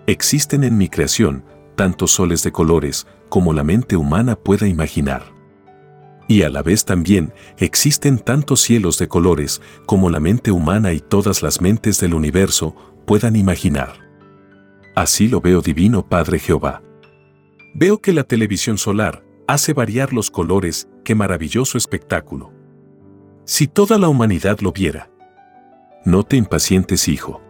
Existen 0.08 0.64
en 0.64 0.76
mi 0.76 0.88
creación 0.88 1.44
tantos 1.76 2.10
soles 2.10 2.42
de 2.42 2.50
colores 2.50 3.06
como 3.28 3.52
la 3.52 3.62
mente 3.62 3.96
humana 3.96 4.34
pueda 4.34 4.66
imaginar. 4.66 5.41
Y 6.32 6.44
a 6.44 6.48
la 6.48 6.62
vez 6.62 6.86
también 6.86 7.34
existen 7.58 8.18
tantos 8.18 8.62
cielos 8.62 8.98
de 8.98 9.06
colores 9.06 9.60
como 9.84 10.08
la 10.08 10.18
mente 10.18 10.50
humana 10.50 10.94
y 10.94 11.00
todas 11.00 11.42
las 11.42 11.60
mentes 11.60 12.00
del 12.00 12.14
universo 12.14 12.74
puedan 13.06 13.36
imaginar. 13.36 13.92
Así 14.94 15.28
lo 15.28 15.42
veo 15.42 15.60
Divino 15.60 16.08
Padre 16.08 16.38
Jehová. 16.38 16.82
Veo 17.74 17.98
que 17.98 18.14
la 18.14 18.24
televisión 18.24 18.78
solar 18.78 19.22
hace 19.46 19.74
variar 19.74 20.14
los 20.14 20.30
colores, 20.30 20.88
qué 21.04 21.14
maravilloso 21.14 21.76
espectáculo. 21.76 22.50
Si 23.44 23.66
toda 23.66 23.98
la 23.98 24.08
humanidad 24.08 24.60
lo 24.60 24.72
viera. 24.72 25.10
No 26.06 26.22
te 26.22 26.38
impacientes, 26.38 27.08
hijo. 27.08 27.42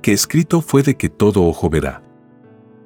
Que 0.00 0.12
escrito 0.12 0.62
fue 0.62 0.82
de 0.82 0.96
que 0.96 1.10
todo 1.10 1.44
ojo 1.44 1.68
verá. 1.68 2.02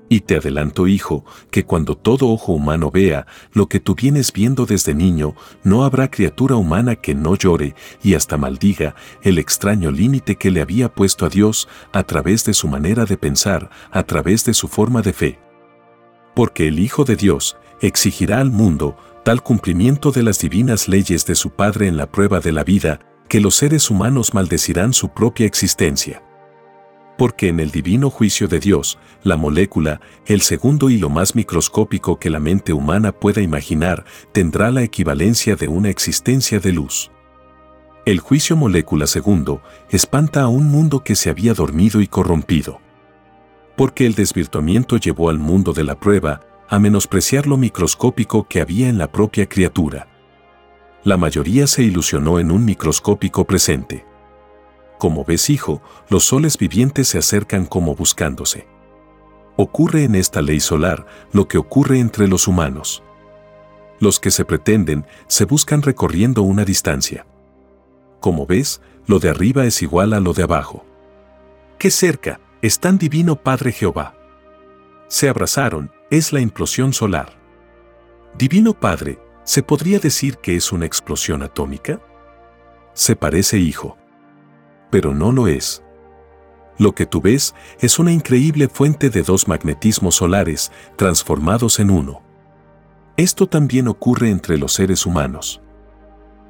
Y 0.08 0.20
te 0.20 0.36
adelanto, 0.36 0.86
hijo, 0.86 1.24
que 1.50 1.64
cuando 1.64 1.96
todo 1.96 2.28
ojo 2.28 2.52
humano 2.52 2.90
vea 2.90 3.26
lo 3.52 3.68
que 3.68 3.80
tú 3.80 3.94
vienes 3.94 4.32
viendo 4.32 4.66
desde 4.66 4.94
niño, 4.94 5.34
no 5.62 5.84
habrá 5.84 6.10
criatura 6.10 6.56
humana 6.56 6.96
que 6.96 7.14
no 7.14 7.36
llore 7.36 7.74
y 8.02 8.14
hasta 8.14 8.36
maldiga 8.36 8.94
el 9.22 9.38
extraño 9.38 9.90
límite 9.90 10.36
que 10.36 10.50
le 10.50 10.60
había 10.60 10.94
puesto 10.94 11.24
a 11.24 11.30
Dios 11.30 11.68
a 11.92 12.02
través 12.02 12.44
de 12.44 12.52
su 12.52 12.68
manera 12.68 13.06
de 13.06 13.16
pensar, 13.16 13.70
a 13.90 14.02
través 14.02 14.44
de 14.44 14.52
su 14.52 14.68
forma 14.68 15.00
de 15.00 15.12
fe. 15.14 15.38
Porque 16.34 16.68
el 16.68 16.80
Hijo 16.80 17.04
de 17.04 17.16
Dios 17.16 17.56
exigirá 17.80 18.40
al 18.40 18.50
mundo 18.50 18.96
tal 19.24 19.42
cumplimiento 19.42 20.10
de 20.10 20.22
las 20.22 20.38
divinas 20.38 20.86
leyes 20.86 21.24
de 21.24 21.34
su 21.34 21.50
Padre 21.50 21.88
en 21.88 21.96
la 21.96 22.10
prueba 22.10 22.40
de 22.40 22.52
la 22.52 22.62
vida, 22.62 23.00
que 23.28 23.40
los 23.40 23.54
seres 23.54 23.90
humanos 23.90 24.34
maldecirán 24.34 24.92
su 24.92 25.08
propia 25.08 25.46
existencia 25.46 26.22
porque 27.16 27.48
en 27.48 27.60
el 27.60 27.70
divino 27.70 28.10
juicio 28.10 28.48
de 28.48 28.60
Dios, 28.60 28.98
la 29.22 29.36
molécula, 29.36 30.00
el 30.26 30.40
segundo 30.40 30.90
y 30.90 30.98
lo 30.98 31.10
más 31.10 31.34
microscópico 31.34 32.18
que 32.18 32.30
la 32.30 32.40
mente 32.40 32.72
humana 32.72 33.12
pueda 33.12 33.40
imaginar, 33.40 34.04
tendrá 34.32 34.70
la 34.70 34.82
equivalencia 34.82 35.56
de 35.56 35.68
una 35.68 35.90
existencia 35.90 36.58
de 36.58 36.72
luz. 36.72 37.10
El 38.04 38.20
juicio 38.20 38.56
molécula 38.56 39.06
segundo 39.06 39.62
espanta 39.88 40.42
a 40.42 40.48
un 40.48 40.66
mundo 40.66 41.02
que 41.02 41.14
se 41.14 41.30
había 41.30 41.54
dormido 41.54 42.00
y 42.00 42.06
corrompido. 42.06 42.80
Porque 43.76 44.06
el 44.06 44.14
desvirtuamiento 44.14 44.98
llevó 44.98 45.30
al 45.30 45.38
mundo 45.38 45.72
de 45.72 45.84
la 45.84 45.98
prueba 45.98 46.40
a 46.68 46.78
menospreciar 46.78 47.46
lo 47.46 47.56
microscópico 47.56 48.46
que 48.46 48.60
había 48.60 48.88
en 48.88 48.98
la 48.98 49.10
propia 49.10 49.48
criatura. 49.48 50.08
La 51.02 51.16
mayoría 51.16 51.66
se 51.66 51.82
ilusionó 51.82 52.38
en 52.38 52.50
un 52.50 52.64
microscópico 52.64 53.44
presente. 53.44 54.04
Como 55.04 55.22
ves, 55.22 55.50
hijo, 55.50 55.82
los 56.08 56.24
soles 56.24 56.56
vivientes 56.56 57.08
se 57.08 57.18
acercan 57.18 57.66
como 57.66 57.94
buscándose. 57.94 58.66
Ocurre 59.54 60.04
en 60.04 60.14
esta 60.14 60.40
ley 60.40 60.60
solar 60.60 61.04
lo 61.30 61.46
que 61.46 61.58
ocurre 61.58 61.98
entre 61.98 62.26
los 62.26 62.48
humanos. 62.48 63.02
Los 64.00 64.18
que 64.18 64.30
se 64.30 64.46
pretenden 64.46 65.04
se 65.26 65.44
buscan 65.44 65.82
recorriendo 65.82 66.40
una 66.40 66.64
distancia. 66.64 67.26
Como 68.18 68.46
ves, 68.46 68.80
lo 69.06 69.18
de 69.18 69.28
arriba 69.28 69.66
es 69.66 69.82
igual 69.82 70.14
a 70.14 70.20
lo 70.20 70.32
de 70.32 70.44
abajo. 70.44 70.86
Qué 71.76 71.90
cerca 71.90 72.40
es 72.62 72.80
tan 72.80 72.96
divino 72.96 73.36
Padre 73.36 73.72
Jehová. 73.72 74.14
Se 75.08 75.28
abrazaron, 75.28 75.92
es 76.10 76.32
la 76.32 76.40
implosión 76.40 76.94
solar. 76.94 77.38
Divino 78.38 78.72
Padre, 78.72 79.18
¿se 79.44 79.62
podría 79.62 79.98
decir 79.98 80.38
que 80.38 80.56
es 80.56 80.72
una 80.72 80.86
explosión 80.86 81.42
atómica? 81.42 82.00
Se 82.94 83.16
parece, 83.16 83.58
hijo 83.58 83.98
pero 84.90 85.14
no 85.14 85.32
lo 85.32 85.48
es. 85.48 85.84
Lo 86.78 86.92
que 86.92 87.06
tú 87.06 87.20
ves 87.20 87.54
es 87.80 87.98
una 87.98 88.12
increíble 88.12 88.68
fuente 88.68 89.10
de 89.10 89.22
dos 89.22 89.46
magnetismos 89.46 90.16
solares 90.16 90.72
transformados 90.96 91.78
en 91.78 91.90
uno. 91.90 92.22
Esto 93.16 93.46
también 93.46 93.86
ocurre 93.86 94.30
entre 94.30 94.58
los 94.58 94.72
seres 94.72 95.06
humanos. 95.06 95.60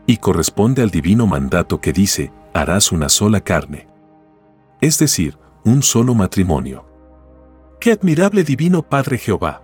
Y 0.07 0.17
corresponde 0.19 0.83
al 0.83 0.91
divino 0.91 1.27
mandato 1.27 1.81
que 1.81 1.93
dice, 1.93 2.33
harás 2.55 2.91
una 2.91 3.09
sola 3.09 3.41
carne. 3.41 3.89
Es 4.81 4.99
decir, 4.99 5.39
un 5.65 5.83
solo 5.83 6.15
matrimonio. 6.15 6.87
¡Qué 7.81 7.93
admirable 7.93 8.45
divino 8.45 8.83
Padre 8.83 9.19
Jehová! 9.19 9.63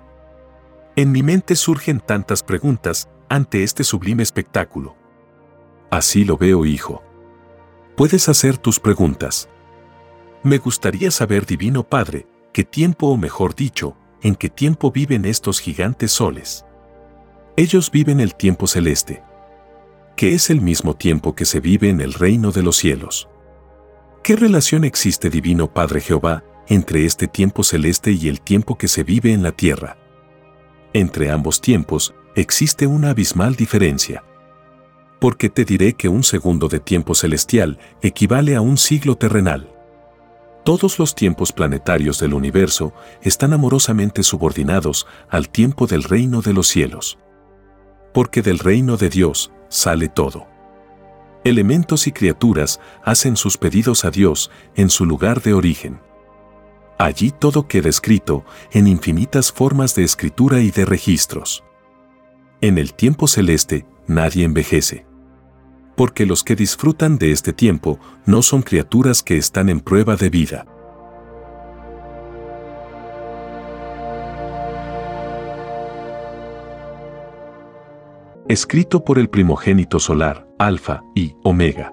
En 0.96 1.12
mi 1.12 1.22
mente 1.22 1.56
surgen 1.56 2.00
tantas 2.00 2.42
preguntas 2.42 3.08
ante 3.28 3.62
este 3.62 3.84
sublime 3.84 4.22
espectáculo. 4.22 4.94
Así 5.90 6.24
lo 6.24 6.36
veo, 6.36 6.66
hijo 6.66 7.02
puedes 8.00 8.30
hacer 8.30 8.56
tus 8.56 8.80
preguntas. 8.80 9.50
Me 10.42 10.56
gustaría 10.56 11.10
saber, 11.10 11.44
Divino 11.44 11.82
Padre, 11.82 12.26
qué 12.50 12.64
tiempo 12.64 13.08
o 13.08 13.18
mejor 13.18 13.54
dicho, 13.54 13.94
en 14.22 14.36
qué 14.36 14.48
tiempo 14.48 14.90
viven 14.90 15.26
estos 15.26 15.60
gigantes 15.60 16.10
soles. 16.10 16.64
Ellos 17.58 17.90
viven 17.90 18.18
el 18.20 18.34
tiempo 18.34 18.66
celeste, 18.66 19.22
que 20.16 20.32
es 20.32 20.48
el 20.48 20.62
mismo 20.62 20.96
tiempo 20.96 21.34
que 21.34 21.44
se 21.44 21.60
vive 21.60 21.90
en 21.90 22.00
el 22.00 22.14
reino 22.14 22.52
de 22.52 22.62
los 22.62 22.76
cielos. 22.76 23.28
¿Qué 24.22 24.34
relación 24.34 24.84
existe, 24.84 25.28
Divino 25.28 25.70
Padre 25.70 26.00
Jehová, 26.00 26.42
entre 26.68 27.04
este 27.04 27.28
tiempo 27.28 27.64
celeste 27.64 28.12
y 28.12 28.28
el 28.28 28.40
tiempo 28.40 28.78
que 28.78 28.88
se 28.88 29.04
vive 29.04 29.34
en 29.34 29.42
la 29.42 29.52
tierra? 29.52 29.98
Entre 30.94 31.30
ambos 31.30 31.60
tiempos 31.60 32.14
existe 32.34 32.86
una 32.86 33.10
abismal 33.10 33.56
diferencia 33.56 34.24
porque 35.20 35.50
te 35.50 35.64
diré 35.64 35.92
que 35.92 36.08
un 36.08 36.24
segundo 36.24 36.66
de 36.68 36.80
tiempo 36.80 37.14
celestial 37.14 37.78
equivale 38.00 38.56
a 38.56 38.62
un 38.62 38.78
siglo 38.78 39.16
terrenal. 39.16 39.70
Todos 40.64 40.98
los 40.98 41.14
tiempos 41.14 41.52
planetarios 41.52 42.18
del 42.18 42.34
universo 42.34 42.92
están 43.22 43.52
amorosamente 43.52 44.22
subordinados 44.22 45.06
al 45.28 45.48
tiempo 45.50 45.86
del 45.86 46.02
reino 46.02 46.40
de 46.40 46.54
los 46.54 46.68
cielos. 46.68 47.18
Porque 48.12 48.42
del 48.42 48.58
reino 48.58 48.96
de 48.96 49.10
Dios 49.10 49.52
sale 49.68 50.08
todo. 50.08 50.46
Elementos 51.44 52.06
y 52.06 52.12
criaturas 52.12 52.80
hacen 53.04 53.36
sus 53.36 53.56
pedidos 53.56 54.04
a 54.04 54.10
Dios 54.10 54.50
en 54.74 54.90
su 54.90 55.06
lugar 55.06 55.42
de 55.42 55.54
origen. 55.54 56.00
Allí 56.98 57.30
todo 57.30 57.66
queda 57.66 57.88
escrito 57.88 58.44
en 58.72 58.86
infinitas 58.86 59.52
formas 59.52 59.94
de 59.94 60.04
escritura 60.04 60.60
y 60.60 60.70
de 60.70 60.84
registros. 60.84 61.64
En 62.60 62.76
el 62.76 62.92
tiempo 62.92 63.26
celeste 63.26 63.86
nadie 64.06 64.44
envejece 64.44 65.09
porque 66.00 66.24
los 66.24 66.42
que 66.42 66.56
disfrutan 66.56 67.18
de 67.18 67.30
este 67.30 67.52
tiempo 67.52 68.00
no 68.24 68.40
son 68.40 68.62
criaturas 68.62 69.22
que 69.22 69.36
están 69.36 69.68
en 69.68 69.80
prueba 69.80 70.16
de 70.16 70.30
vida. 70.30 70.64
Escrito 78.48 79.04
por 79.04 79.18
el 79.18 79.28
primogénito 79.28 79.98
solar, 79.98 80.48
Alfa 80.58 81.02
y 81.14 81.34
Omega. 81.44 81.92